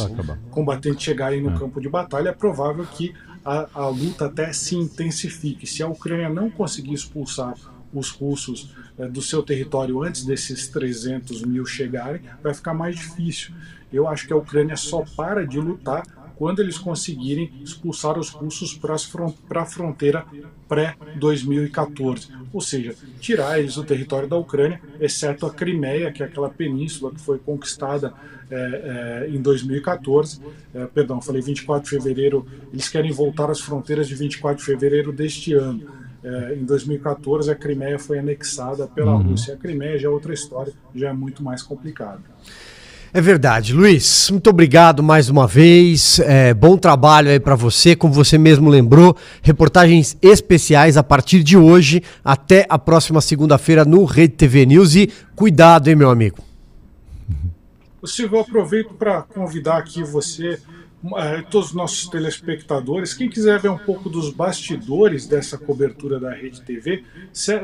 [0.49, 1.59] combatentes chegarem no é.
[1.59, 5.67] campo de batalha, é provável que a, a luta até se intensifique.
[5.67, 7.53] Se a Ucrânia não conseguir expulsar
[7.93, 13.53] os russos é, do seu território antes desses 300 mil chegarem, vai ficar mais difícil.
[13.91, 16.03] Eu acho que a Ucrânia só para de lutar
[16.41, 20.25] quando eles conseguirem expulsar os russos para a fronteira
[20.67, 26.49] pré-2014, ou seja, tirar eles do território da Ucrânia, exceto a Crimeia, que é aquela
[26.49, 28.11] península que foi conquistada
[28.49, 30.41] é, é, em 2014.
[30.73, 35.13] É, perdão, falei 24 de fevereiro, eles querem voltar às fronteiras de 24 de fevereiro
[35.13, 36.00] deste ano.
[36.23, 39.29] É, em 2014, a Crimeia foi anexada pela uhum.
[39.29, 39.55] Rússia.
[39.55, 42.21] A Crimeia já é outra história, já é muito mais complicada.
[43.13, 44.29] É verdade, Luiz.
[44.29, 46.19] Muito obrigado mais uma vez.
[46.19, 49.17] É, bom trabalho aí para você, como você mesmo lembrou.
[49.41, 55.09] Reportagens especiais a partir de hoje até a próxima segunda-feira no Rede TV News e
[55.35, 56.37] cuidado, hein, meu amigo.
[58.05, 60.59] Silvio, aproveito para convidar aqui você,
[61.49, 66.61] todos os nossos telespectadores, quem quiser ver um pouco dos bastidores dessa cobertura da Rede
[66.61, 67.03] TV,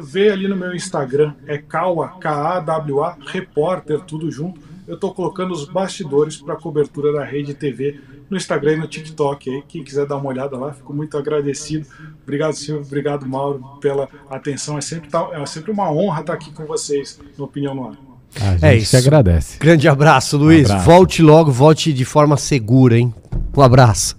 [0.02, 5.66] vê ali no meu Instagram, é Kawa, K-A-W-A, repórter, tudo junto eu estou colocando os
[5.66, 9.50] bastidores para a cobertura da Rede TV no Instagram e no TikTok.
[9.50, 9.62] Aí.
[9.68, 11.86] Quem quiser dar uma olhada lá, fico muito agradecido.
[12.24, 12.86] Obrigado, Silvio.
[12.86, 14.78] Obrigado, Mauro, pela atenção.
[14.78, 18.07] É sempre, é sempre uma honra estar aqui com vocês no Opinião no Ar.
[18.42, 18.98] A gente é isso.
[18.98, 19.60] agradece.
[19.60, 20.70] Grande abraço, Luiz.
[20.70, 20.86] Um abraço.
[20.86, 23.14] Volte logo, volte de forma segura, hein?
[23.56, 24.18] Um abraço.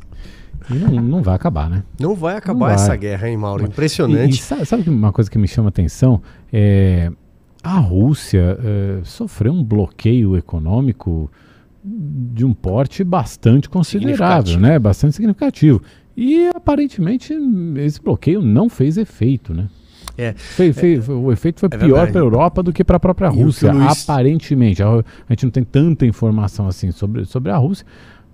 [0.69, 1.83] Não, não vai acabar, né?
[1.99, 2.99] Não vai acabar não essa vai.
[2.99, 3.65] guerra, hein, Mauro?
[3.65, 4.37] Impressionante.
[4.37, 6.21] E, e sabe, sabe uma coisa que me chama atenção?
[6.53, 7.11] É,
[7.63, 11.31] a Rússia eh, sofreu um bloqueio econômico
[11.83, 14.79] de um porte bastante considerável, né?
[14.79, 15.83] Bastante significativo.
[16.17, 17.35] E aparentemente
[17.77, 19.69] esse bloqueio não fez efeito, né?
[20.19, 22.97] É, foi, foi, é, o efeito foi é pior para a Europa do que para
[22.97, 24.03] a própria Rússia, Luiz...
[24.03, 24.83] aparentemente.
[24.83, 27.87] A, a, gente não tem tanta informação assim sobre, sobre a Rússia,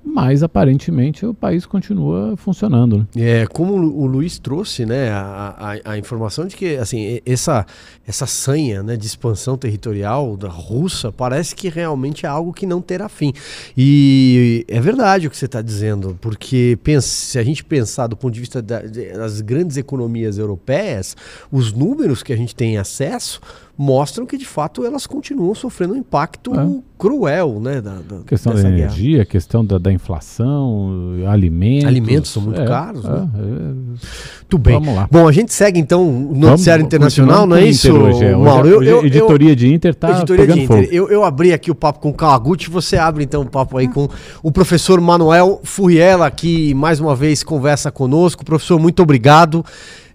[0.05, 3.07] mas aparentemente o país continua funcionando.
[3.15, 3.43] Né?
[3.43, 7.65] É, como o Luiz trouxe né, a, a, a, informação de que assim, essa,
[8.07, 12.83] essa sanha né, de expansão territorial da russa parece que realmente é algo que não
[12.83, 13.33] terá fim.
[13.77, 18.17] E é verdade o que você está dizendo, porque pensa, se a gente pensar do
[18.17, 21.17] ponto de vista da, das grandes economias europeias,
[21.51, 23.41] os números que a gente tem acesso
[23.77, 26.69] mostram que de fato elas continuam sofrendo um impacto é.
[26.97, 27.81] cruel, né?
[27.81, 29.25] Da, da questão da energia, guerra.
[29.25, 30.91] questão da, da, inflação,
[31.29, 31.89] alimentos.
[31.89, 33.29] Alimentos são muito é, caros, é, né?
[33.35, 34.75] Muito bem.
[34.75, 35.09] Vamos lá.
[35.11, 38.37] Bom, a gente segue então o noticiário internacional, não é isso, hoje, é.
[38.37, 38.69] Mauro?
[38.69, 40.89] Eu, eu, editoria eu, de Inter tá editoria de Inter.
[40.93, 43.89] Eu, eu abri aqui o papo com o Kawaguchi, você abre então o papo aí
[43.89, 44.09] com
[44.43, 48.45] o professor Manuel Furriela, que mais uma vez conversa conosco.
[48.45, 49.65] Professor, muito obrigado.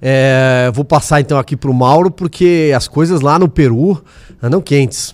[0.01, 4.01] É, vou passar então aqui para o Mauro, porque as coisas lá no Peru
[4.41, 5.13] andam quentes.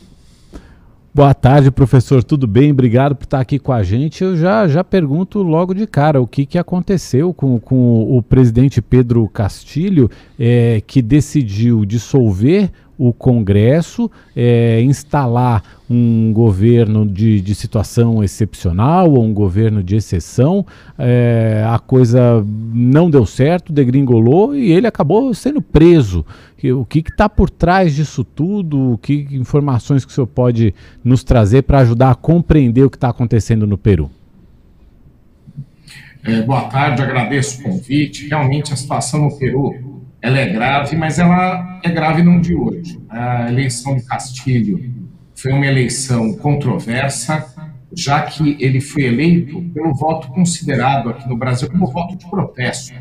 [1.15, 2.21] Boa tarde, professor.
[2.21, 2.71] Tudo bem?
[2.71, 4.21] Obrigado por estar aqui com a gente.
[4.21, 8.82] Eu já, já pergunto logo de cara o que, que aconteceu com, com o presidente
[8.82, 18.24] Pedro Castilho, é, que decidiu dissolver o Congresso, é, instalar um governo de, de, situação
[18.24, 20.65] excepcional ou um governo de exceção.
[20.98, 26.26] É, a coisa não deu certo, degringolou e ele acabou sendo preso.
[26.63, 29.00] O que está por trás disso tudo?
[29.02, 33.10] Que informações que o senhor pode nos trazer para ajudar a compreender o que está
[33.10, 34.10] acontecendo no Peru?
[36.24, 38.28] É, boa tarde, agradeço o convite.
[38.28, 43.00] Realmente a situação no Peru ela é grave, mas ela é grave não de hoje.
[43.08, 45.04] A eleição de Castilho
[45.36, 47.54] foi uma eleição controversa,
[47.93, 52.93] já que ele foi eleito pelo voto considerado aqui no Brasil como voto de protesto.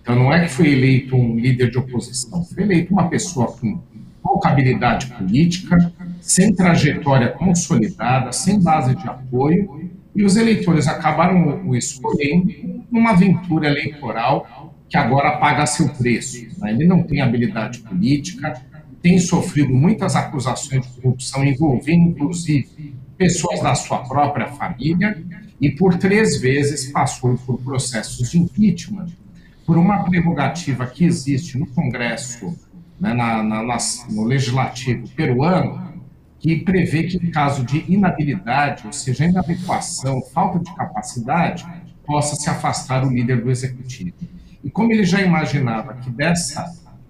[0.00, 3.78] Então não é que foi eleito um líder de oposição, foi eleito uma pessoa com
[4.22, 11.76] pouca habilidade política, sem trajetória consolidada, sem base de apoio, e os eleitores acabaram o
[11.76, 12.52] escolhendo
[12.90, 16.46] numa aventura eleitoral que agora paga seu preço.
[16.58, 16.72] Né?
[16.72, 18.60] Ele não tem habilidade política,
[19.02, 25.22] tem sofrido muitas acusações de corrupção, envolvendo inclusive pessoas da sua própria família,
[25.60, 29.08] e por três vezes passou por processos de impeachment
[29.66, 32.56] por uma prerrogativa que existe no Congresso,
[32.98, 36.02] né, na, na, no Legislativo peruano,
[36.38, 41.66] que prevê que, em caso de inabilidade, ou seja, inadequação, falta de capacidade,
[42.06, 44.14] possa se afastar o líder do Executivo.
[44.64, 46.64] E como ele já imaginava que dessa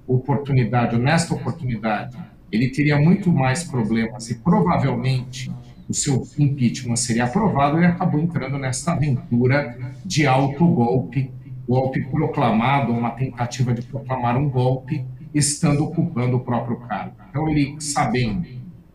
[0.08, 2.16] oportunidade, nesta oportunidade,
[2.50, 5.52] ele teria muito mais problemas e provavelmente
[5.88, 11.30] o seu impeachment seria aprovado, ele acabou entrando nessa aventura de autogolpe,
[11.66, 17.14] golpe proclamado, uma tentativa de proclamar um golpe, estando ocupando o próprio cargo.
[17.28, 18.46] Então, ele, sabendo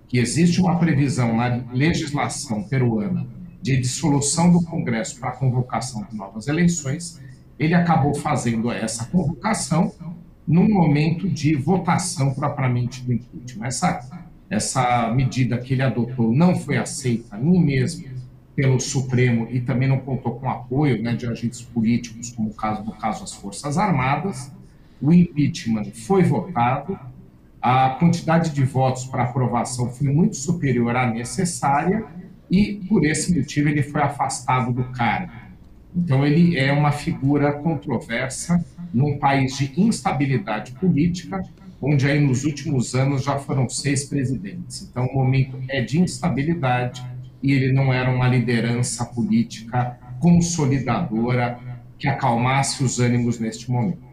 [0.07, 3.25] que existe uma previsão na legislação peruana
[3.61, 7.19] de dissolução do Congresso para a convocação de novas eleições,
[7.57, 9.91] ele acabou fazendo essa convocação
[10.47, 13.65] num momento de votação propriamente do impeachment.
[13.65, 18.13] Essa, essa medida que ele adotou não foi aceita nem mesmo
[18.55, 22.83] pelo Supremo e também não contou com apoio né, de agentes políticos, como o caso,
[22.83, 24.51] no caso as Forças Armadas.
[25.01, 26.97] O impeachment foi votado,
[27.61, 32.05] a quantidade de votos para aprovação foi muito superior à necessária
[32.49, 35.31] e, por esse motivo, ele foi afastado do cargo.
[35.95, 41.41] Então, ele é uma figura controversa num país de instabilidade política,
[41.81, 44.87] onde aí nos últimos anos já foram seis presidentes.
[44.89, 47.03] Então, o momento é de instabilidade
[47.41, 51.59] e ele não era uma liderança política consolidadora
[51.99, 54.12] que acalmasse os ânimos neste momento.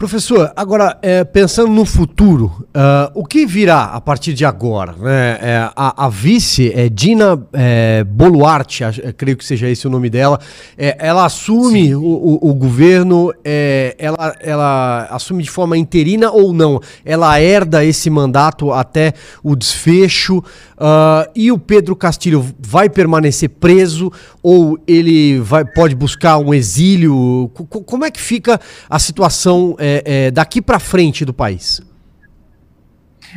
[0.00, 4.94] Professor, agora, é, pensando no futuro, uh, o que virá a partir de agora?
[4.98, 5.38] Né?
[5.42, 8.82] É, a, a, vice, é Dina é, Boluarte,
[9.18, 10.40] creio que seja esse o nome dela,
[10.78, 16.54] é, ela assume o, o, o, governo, é, ela, ela assume de forma interina ou
[16.54, 16.80] não?
[17.04, 19.12] Ela herda esse mandato até
[19.44, 20.38] o desfecho?
[20.80, 24.10] Uh, e o Pedro Castilho vai permanecer preso
[24.42, 27.50] ou ele vai, pode buscar um exílio?
[27.54, 28.58] C como é que fica
[28.88, 29.76] a situação?
[29.90, 31.80] É, é, daqui para frente do país?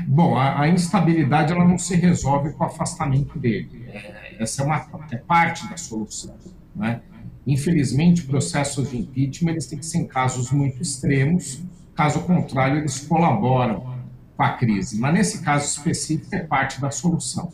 [0.07, 3.85] Bom, a, a, instabilidade ela não se resolve com o afastamento dele.
[3.87, 6.35] É, essa é, uma, é parte da solução.
[6.75, 7.01] Né?
[7.45, 11.61] Infelizmente, processos de impeachment eles têm que ser em casos muito extremos,
[11.95, 13.93] caso contrário, eles colaboram
[14.35, 14.99] com a crise.
[14.99, 17.51] Mas nesse caso específico, é parte da solução.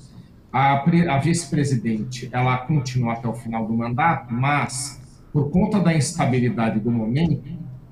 [0.52, 5.00] A, a vice-presidente ela continua até o final do mandato, mas
[5.32, 7.44] por conta da instabilidade do momento,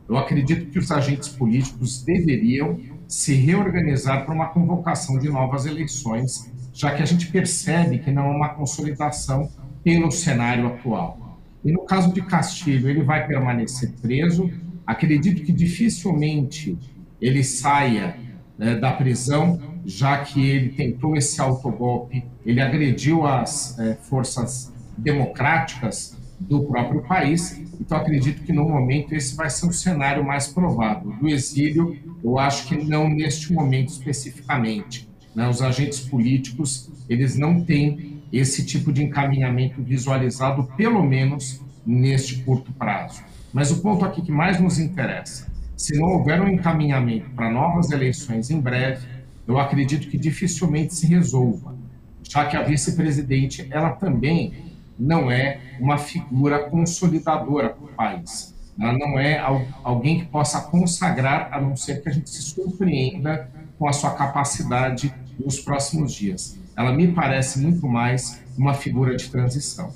[0.08, 6.52] eu acredito que os agentes políticos deveriam se reorganizar para uma convocação de novas eleições,
[6.74, 9.50] já que a gente percebe que não há uma consolidação
[9.84, 11.40] pelo cenário atual.
[11.64, 14.50] E no caso de Castilho, ele vai permanecer preso.
[14.86, 16.78] Acredito que dificilmente
[17.22, 18.16] ele saia
[18.58, 26.18] né, da prisão, já que ele tentou esse autogolpe, ele agrediu as é, forças democráticas
[26.40, 27.62] do próprio país.
[27.80, 31.12] Então, acredito que no momento esse vai ser o cenário mais provável.
[31.20, 35.08] Do exílio, eu acho que não neste momento especificamente.
[35.36, 35.48] Né?
[35.48, 42.72] Os agentes políticos, eles não têm esse tipo de encaminhamento visualizado, pelo menos neste curto
[42.74, 43.24] prazo.
[43.54, 47.92] Mas o ponto aqui que mais nos interessa, se não houver um encaminhamento para novas
[47.92, 49.08] eleições em breve,
[49.48, 51.76] eu acredito que dificilmente se resolva,
[52.22, 54.67] já que a vice-presidente, ela também
[54.98, 58.56] não é uma figura consolidadora para o país.
[58.80, 59.40] Ela não é
[59.84, 64.12] alguém que possa consagrar, a não ser que a gente se surpreenda com a sua
[64.12, 66.60] capacidade nos próximos dias.
[66.76, 69.92] Ela me parece muito mais uma figura de transição.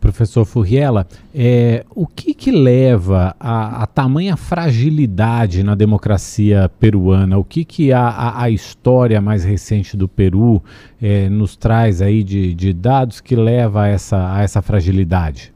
[0.00, 7.36] Professor Furriela, é, o que, que leva a, a, tamanha fragilidade na democracia peruana?
[7.36, 10.62] O que, que a, a, a história mais recente do Peru
[11.02, 15.52] é, nos traz aí de, de, dados que leva a essa, a essa fragilidade?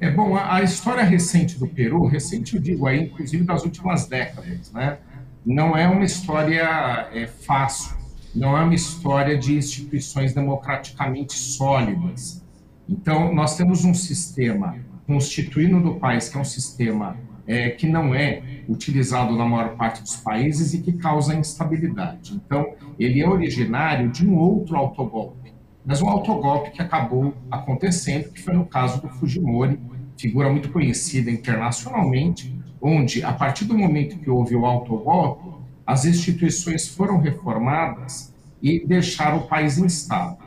[0.00, 4.72] É bom, a, história recente do Peru, recente eu digo aí, inclusive das últimas décadas,
[4.72, 4.98] né?
[5.44, 7.96] Não é uma história é, fácil,
[8.34, 12.44] não é uma história de instituições democraticamente sólidas
[12.88, 18.14] então, nós temos um sistema constituído do país, que é um sistema é, que não
[18.14, 22.34] é utilizado na maior parte dos países e que causa instabilidade.
[22.34, 25.52] Então, ele é originário de um outro autogolpe,
[25.84, 29.78] mas um autogolpe que acabou acontecendo, que foi no caso do Fujimori,
[30.16, 36.88] figura muito conhecida internacionalmente, onde, a partir do momento que houve o autogolpe, as instituições
[36.88, 40.45] foram reformadas e deixaram o país instável.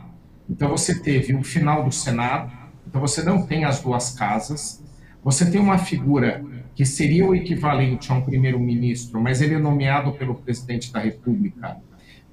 [0.50, 2.50] Então você teve o final do Senado,
[2.86, 4.82] então você não tem as duas casas,
[5.22, 10.12] você tem uma figura que seria o equivalente a um primeiro-ministro, mas ele é nomeado
[10.12, 11.76] pelo presidente da República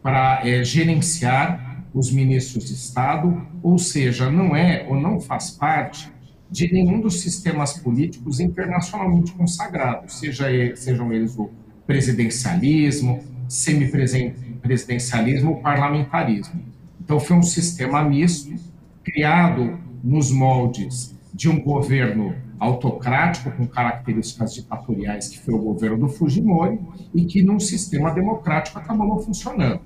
[0.02, 6.12] para é, gerenciar os ministros de Estado, ou seja, não é ou não faz parte
[6.50, 11.52] de nenhum dos sistemas políticos internacionalmente consagrados, seja, sejam eles o
[11.86, 16.77] presidencialismo, semipresidencialismo ou parlamentarismo.
[17.08, 18.54] Então, foi um sistema misto,
[19.02, 26.10] criado nos moldes de um governo autocrático com características ditatoriais, que foi o governo do
[26.10, 26.78] Fujimori,
[27.16, 29.80] e que num sistema democrático acabou não funcionando.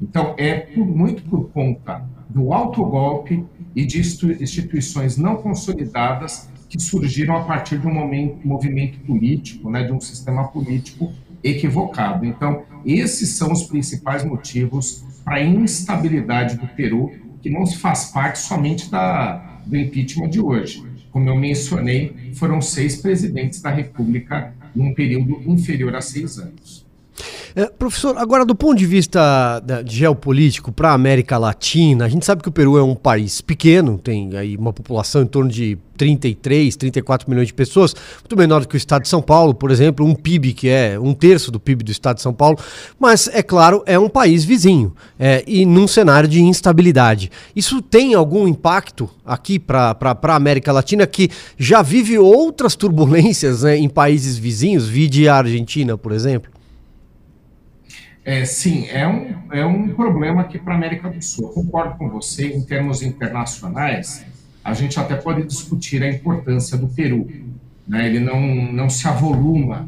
[0.00, 3.44] Então, é por, muito por conta do autogolpe
[3.76, 9.84] e de instituições não consolidadas que surgiram a partir de um momento, movimento político, né,
[9.84, 11.12] de um sistema político
[11.42, 12.24] equivocado.
[12.24, 18.06] Então, esses são os principais motivos para a instabilidade do Peru, que não se faz
[18.06, 20.84] parte somente da, do impeachment de hoje.
[21.10, 26.83] Como eu mencionei, foram seis presidentes da República num período inferior a seis anos.
[27.56, 32.08] É, professor, agora do ponto de vista da, de geopolítico para a América Latina, a
[32.08, 35.48] gente sabe que o Peru é um país pequeno, tem aí uma população em torno
[35.48, 39.54] de 33, 34 milhões de pessoas, muito menor do que o estado de São Paulo,
[39.54, 42.58] por exemplo, um PIB que é um terço do PIB do estado de São Paulo,
[42.98, 47.30] mas é claro, é um país vizinho é, e num cenário de instabilidade.
[47.54, 53.76] Isso tem algum impacto aqui para a América Latina que já vive outras turbulências né,
[53.76, 56.53] em países vizinhos, vide a Argentina, por exemplo?
[58.24, 61.48] É, sim, é um, é um problema aqui para a América do Sul.
[61.48, 64.24] Eu concordo com você, em termos internacionais,
[64.64, 67.28] a gente até pode discutir a importância do Peru.
[67.86, 68.06] Né?
[68.06, 68.40] Ele não,
[68.72, 69.86] não se avoluma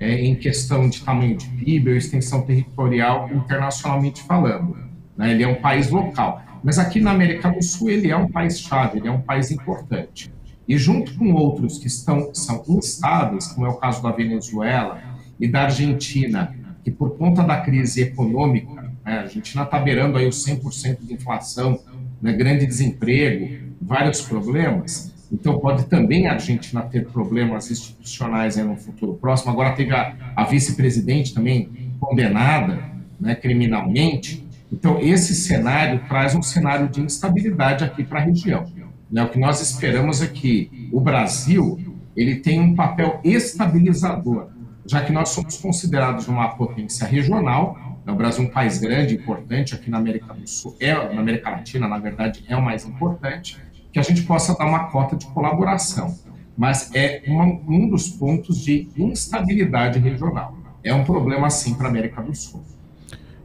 [0.00, 4.76] é, em questão de tamanho de PIB ou extensão territorial internacionalmente falando.
[5.16, 5.30] Né?
[5.30, 6.42] Ele é um país local.
[6.64, 10.32] Mas aqui na América do Sul ele é um país-chave, ele é um país importante.
[10.66, 15.00] E junto com outros que estão, são instáveis, como é o caso da Venezuela
[15.38, 16.52] e da Argentina,
[16.86, 21.14] que por conta da crise econômica, né, a Argentina está beirando aí os 100% de
[21.14, 21.80] inflação,
[22.22, 25.12] né, grande desemprego, vários problemas.
[25.32, 29.50] Então, pode também a Argentina ter problemas institucionais no futuro próximo.
[29.50, 31.68] Agora, teve a, a vice-presidente também
[31.98, 32.78] condenada
[33.18, 34.46] né, criminalmente.
[34.72, 38.64] Então, esse cenário traz um cenário de instabilidade aqui para a região.
[39.10, 39.24] Né?
[39.24, 41.80] O que nós esperamos é que o Brasil
[42.16, 44.50] ele tem um papel estabilizador,
[44.86, 47.76] já que nós somos considerados uma potência regional.
[48.04, 48.12] Né?
[48.12, 51.50] O Brasil é um país grande, importante aqui na América do Sul, é, na América
[51.50, 53.58] Latina, na verdade, é o mais importante
[53.92, 56.14] que a gente possa dar uma cota de colaboração.
[56.56, 60.56] Mas é uma, um dos pontos de instabilidade regional.
[60.82, 62.62] É um problema, sim, para a América do Sul.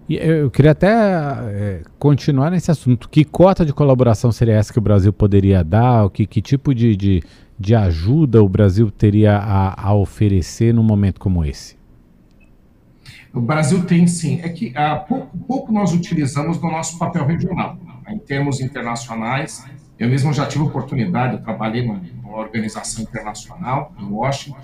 [0.07, 3.07] E eu queria até é, continuar nesse assunto.
[3.07, 6.09] Que cota de colaboração seria essa que o Brasil poderia dar?
[6.09, 7.23] Que, que tipo de, de,
[7.61, 11.77] de ajuda o Brasil teria a, a oferecer num momento como esse?
[13.33, 14.41] O Brasil tem sim.
[14.41, 17.77] É que há pouco, pouco nós utilizamos no nosso papel regional.
[18.09, 19.63] Em termos internacionais,
[19.97, 24.59] eu mesmo já tive oportunidade, eu trabalhei numa organização internacional em Washington.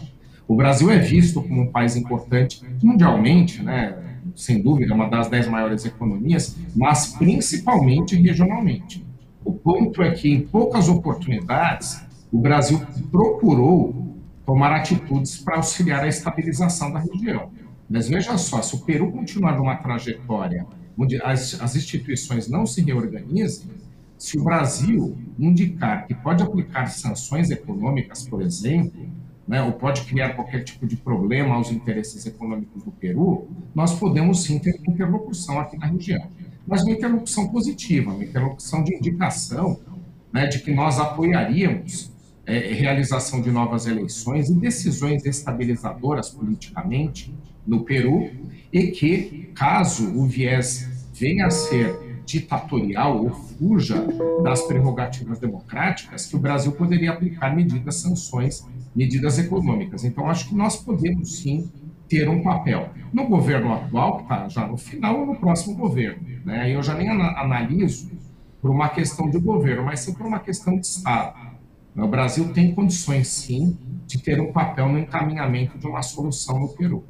[0.47, 3.95] O Brasil é visto como um país importante mundialmente, né?
[4.35, 9.05] sem dúvida, uma das dez maiores economias, mas principalmente regionalmente.
[9.43, 14.15] O ponto é que, em poucas oportunidades, o Brasil procurou
[14.45, 17.51] tomar atitudes para auxiliar a estabilização da região.
[17.89, 20.65] Mas veja só, se o Peru continuar numa trajetória
[20.97, 23.69] onde as, as instituições não se reorganizem,
[24.17, 29.07] se o Brasil indicar que pode aplicar sanções econômicas, por exemplo,
[29.47, 34.43] né, ou pode criar qualquer tipo de problema aos interesses econômicos do Peru, nós podemos
[34.43, 36.27] sim ter interlocução aqui na região.
[36.65, 39.79] Mas uma interlocução positiva, uma interlocução de indicação
[40.33, 42.11] né, de que nós apoiaríamos
[42.47, 47.35] é, realização de novas eleições e decisões estabilizadoras politicamente
[47.67, 48.31] no Peru,
[48.71, 54.05] e que, caso o viés venha a ser ditatorial ou fuja
[54.43, 60.03] das prerrogativas democráticas, que o Brasil poderia aplicar medidas, sanções, medidas econômicas.
[60.03, 61.69] Então, acho que nós podemos sim
[62.07, 62.89] ter um papel.
[63.11, 66.21] No governo atual, que está já no final, ou no próximo governo.
[66.45, 66.73] Né?
[66.73, 68.09] Eu já nem analiso
[68.61, 71.56] por uma questão de governo, mas sim por uma questão de Estado.
[71.97, 73.75] O Brasil tem condições, sim,
[74.05, 77.03] de ter um papel no encaminhamento de uma solução no Peru.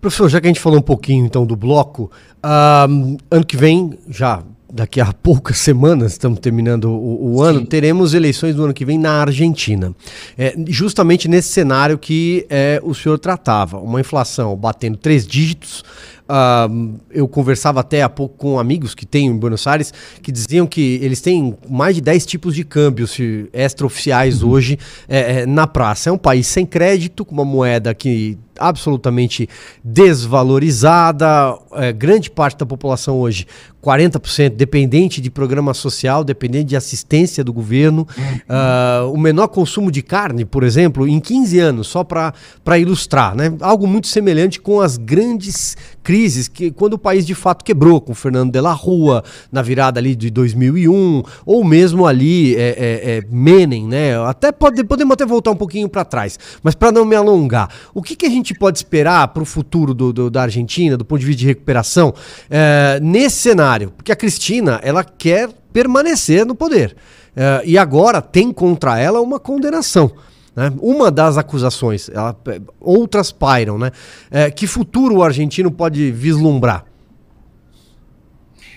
[0.00, 2.10] Professor, já que a gente falou um pouquinho então do bloco,
[2.44, 8.12] uh, ano que vem, já daqui a poucas semanas, estamos terminando o, o ano, teremos
[8.12, 9.94] eleições do ano que vem na Argentina.
[10.36, 15.82] É, justamente nesse cenário que é, o senhor tratava, uma inflação batendo três dígitos,
[16.28, 20.66] Uh, eu conversava até há pouco com amigos que têm em Buenos Aires que diziam
[20.66, 23.16] que eles têm mais de 10 tipos de câmbios
[23.52, 24.50] extraoficiais uhum.
[24.50, 26.10] hoje é, é, na praça.
[26.10, 29.48] É um país sem crédito, com uma moeda que absolutamente
[29.82, 31.58] desvalorizada.
[31.72, 33.46] É, grande parte da população hoje
[33.86, 38.04] 40% dependente de programa social, dependente de assistência do governo.
[38.18, 43.36] Uh, o menor consumo de carne, por exemplo, em 15 anos, só para ilustrar.
[43.36, 43.54] Né?
[43.60, 48.12] Algo muito semelhante com as grandes crises que quando o país de fato quebrou, com
[48.12, 53.22] Fernando de la Rua, na virada ali de 2001, ou mesmo ali é, é, é
[53.30, 54.18] Menem, né?
[54.26, 58.02] Até pode, podemos até voltar um pouquinho para trás, mas para não me alongar, o
[58.02, 61.20] que, que a gente pode esperar para o futuro do, do, da Argentina, do ponto
[61.20, 62.14] de vista de recuperação,
[62.50, 63.92] é, nesse cenário?
[64.06, 66.96] porque a Cristina ela quer permanecer no poder.
[67.36, 70.10] Uh, e agora tem contra ela uma condenação.
[70.54, 70.72] Né?
[70.80, 72.34] Uma das acusações, ela,
[72.80, 73.76] outras pairam.
[73.76, 73.90] Né?
[74.30, 76.86] Uh, que futuro o argentino pode vislumbrar?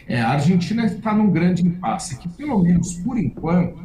[0.08, 3.78] É, a Argentina está num grande impasse, que pelo menos por enquanto,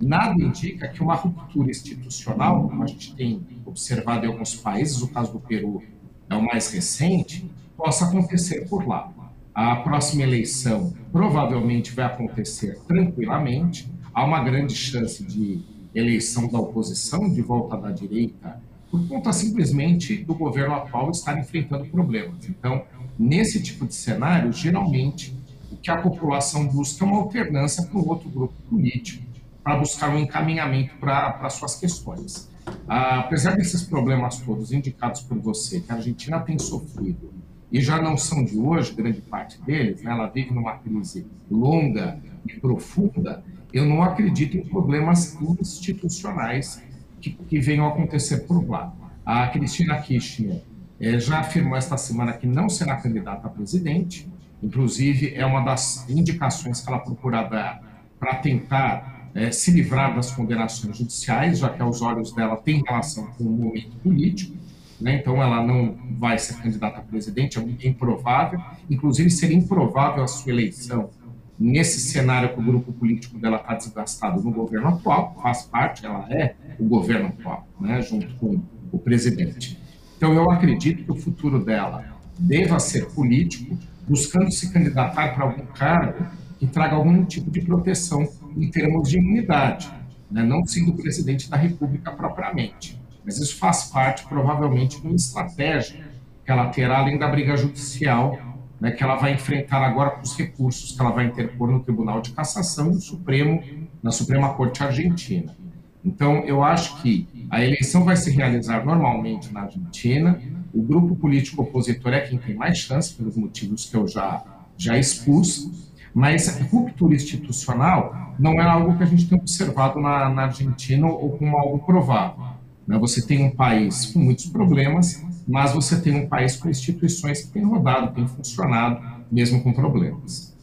[0.00, 5.08] nada indica que uma ruptura institucional, como a gente tem observado em alguns países, o
[5.08, 5.82] caso do Peru
[6.28, 9.12] é o mais recente, possa acontecer por lá.
[9.54, 13.90] A próxima eleição provavelmente vai acontecer tranquilamente.
[14.14, 15.60] Há uma grande chance de
[15.94, 21.86] eleição da oposição, de volta da direita, por conta simplesmente do governo atual estar enfrentando
[21.86, 22.48] problemas.
[22.48, 22.82] Então,
[23.18, 25.36] nesse tipo de cenário, geralmente,
[25.70, 29.24] o que a população busca é uma alternância para um outro grupo político,
[29.68, 32.50] para buscar um encaminhamento para suas questões.
[32.88, 37.30] Ah, apesar desses problemas todos indicados por você, que a Argentina tem sofrido,
[37.70, 42.18] e já não são de hoje, grande parte deles, né, ela vive numa crise longa
[42.46, 46.82] e profunda, eu não acredito em problemas institucionais
[47.20, 48.90] que, que venham a acontecer por lá.
[49.22, 50.62] A Cristina Kirchner
[50.98, 54.26] eh, já afirmou esta semana que não será candidata a presidente,
[54.62, 57.80] inclusive é uma das indicações que ela procurava
[58.18, 63.26] para tentar eh, se livrar das condenações judiciais, já que aos olhos dela tem relação
[63.38, 64.56] com o momento político,
[65.00, 65.14] né?
[65.14, 68.60] então ela não vai ser candidata a presidente, é improvável,
[68.90, 71.10] inclusive seria improvável a sua eleição
[71.58, 76.26] nesse cenário que o grupo político dela está desgastado no governo atual, faz parte, ela
[76.30, 78.60] é o governo atual, né, junto com
[78.92, 79.78] o presidente.
[80.16, 82.04] Então, eu acredito que o futuro dela
[82.38, 83.78] deva ser político,
[84.08, 86.26] buscando se candidatar para algum cargo
[86.58, 88.26] que traga algum tipo de proteção
[88.56, 89.90] em termos de imunidade,
[90.30, 93.00] né, não sendo presidente da República propriamente.
[93.24, 96.04] Mas isso faz parte, provavelmente, de uma estratégia
[96.44, 98.38] que ela terá, além da briga judicial
[98.80, 102.20] né, que ela vai enfrentar agora com os recursos que ela vai interpor no Tribunal
[102.20, 103.62] de Cassação e no Supremo,
[104.02, 105.56] na Suprema Corte Argentina.
[106.04, 110.40] Então, eu acho que a eleição vai se realizar normalmente na Argentina,
[110.72, 114.44] o grupo político opositor é quem tem mais chance, pelos motivos que eu já,
[114.76, 115.87] já expus,
[116.18, 121.38] mas ruptura institucional não é algo que a gente tem observado na, na Argentina ou
[121.38, 122.44] como algo provável.
[122.84, 122.98] Né?
[122.98, 127.52] Você tem um país com muitos problemas, mas você tem um país com instituições que
[127.52, 129.00] têm rodado, têm funcionado,
[129.30, 130.57] mesmo com problemas.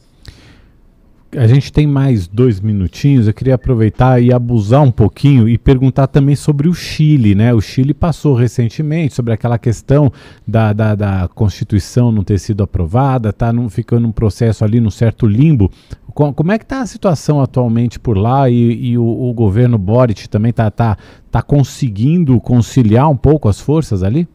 [1.36, 3.26] A gente tem mais dois minutinhos.
[3.26, 7.52] Eu queria aproveitar e abusar um pouquinho e perguntar também sobre o Chile, né?
[7.52, 10.10] O Chile passou recentemente sobre aquela questão
[10.46, 14.90] da, da, da Constituição não ter sido aprovada, tá num, ficando um processo ali no
[14.90, 15.70] certo limbo.
[16.14, 20.30] Como é que está a situação atualmente por lá e, e o, o, governo Boric
[20.30, 20.96] também está tá,
[21.30, 24.26] tá conseguindo conciliar um pouco as forças ali?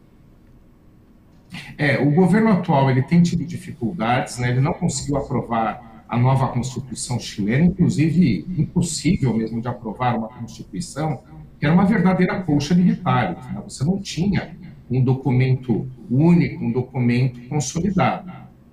[1.79, 4.51] É, o governo atual ele tem tido dificuldades, né?
[4.51, 11.21] ele não conseguiu aprovar a nova Constituição chilena, inclusive impossível mesmo de aprovar uma Constituição
[11.57, 13.45] que era uma verdadeira colcha de retalhos.
[13.45, 13.61] Né?
[13.63, 14.57] Você não tinha
[14.89, 18.29] um documento único, um documento consolidado.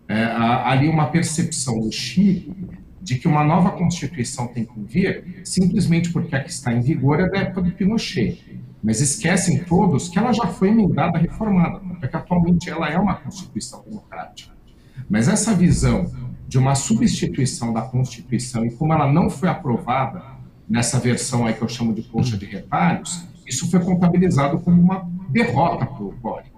[0.09, 2.53] É, ali uma percepção do Chile
[3.01, 7.21] de que uma nova Constituição tem que vir simplesmente porque a que está em vigor
[7.21, 8.43] é da época do Pinochet.
[8.83, 13.85] Mas esquecem todos que ela já foi emendada, reformada, porque atualmente ela é uma Constituição
[13.87, 14.53] democrática.
[15.09, 16.11] Mas essa visão
[16.49, 20.23] de uma substituição da Constituição e como ela não foi aprovada
[20.67, 25.07] nessa versão aí que eu chamo de colcha de retalhos, isso foi contabilizado como uma
[25.29, 26.51] derrota para o Boric.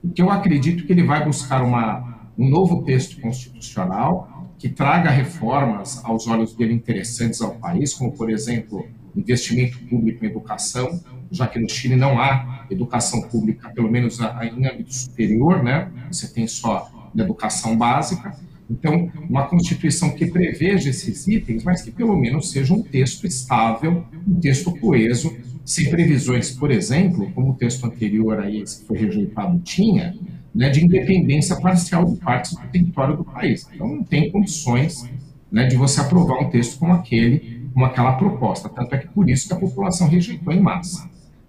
[0.00, 6.00] Porque eu acredito que ele vai buscar uma, um novo texto constitucional que traga reformas
[6.04, 11.58] aos olhos dele interessantes ao país, como, por exemplo, investimento público em educação, já que
[11.58, 15.90] no Chile não há educação pública, pelo menos em âmbito superior, né?
[16.10, 16.90] Você tem só
[17.22, 18.36] educação básica.
[18.70, 24.04] Então, uma Constituição que preveja esses itens, mas que pelo menos seja um texto estável,
[24.26, 28.98] um texto coeso, sem previsões, por exemplo, como o texto anterior a esse que foi
[28.98, 30.14] rejeitado tinha,
[30.54, 33.66] né, de independência parcial de partes do território do país.
[33.74, 35.08] Então, não tem condições
[35.50, 38.68] né, de você aprovar um texto como aquele, como aquela proposta.
[38.68, 41.08] Tanto é que por isso que a população rejeitou em massa.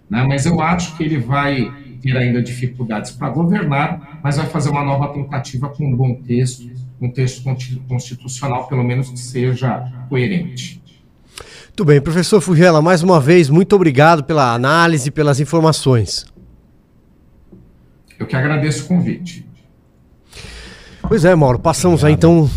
[0.09, 0.23] Né?
[0.27, 4.83] Mas eu acho que ele vai ter ainda dificuldades para governar, mas vai fazer uma
[4.83, 6.69] nova tentativa com um bom texto,
[7.01, 7.43] um texto
[7.87, 10.81] constitucional, pelo menos que seja coerente.
[11.67, 16.25] Muito bem, professor Fugela, mais uma vez, muito obrigado pela análise, pelas informações.
[18.17, 19.45] Eu que agradeço o convite.
[21.01, 22.49] Pois é, Mauro, passamos aí então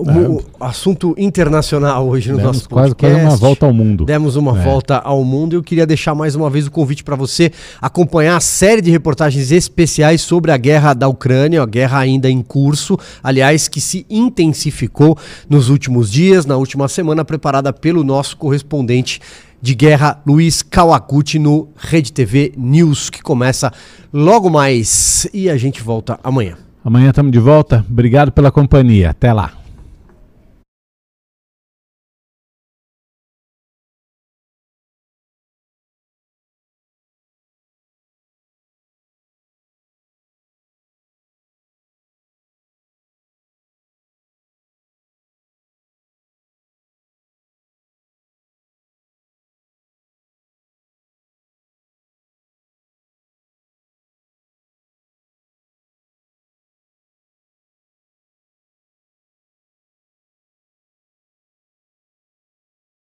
[0.00, 0.66] o é.
[0.68, 3.16] assunto internacional hoje no Demos nosso quase, podcast.
[3.16, 4.04] Quase uma volta ao mundo.
[4.04, 4.64] Demos uma é.
[4.64, 5.54] volta ao mundo.
[5.54, 9.50] Eu queria deixar mais uma vez o convite para você acompanhar a série de reportagens
[9.50, 15.16] especiais sobre a guerra da Ucrânia, a guerra ainda em curso, aliás, que se intensificou
[15.48, 19.20] nos últimos dias, na última semana, preparada pelo nosso correspondente
[19.62, 23.72] de guerra, Luiz Kawaguchi, no Rede TV News, que começa
[24.12, 25.28] logo mais.
[25.34, 26.56] E a gente volta amanhã.
[26.84, 27.84] Amanhã estamos de volta.
[27.88, 29.10] Obrigado pela companhia.
[29.10, 29.59] Até lá.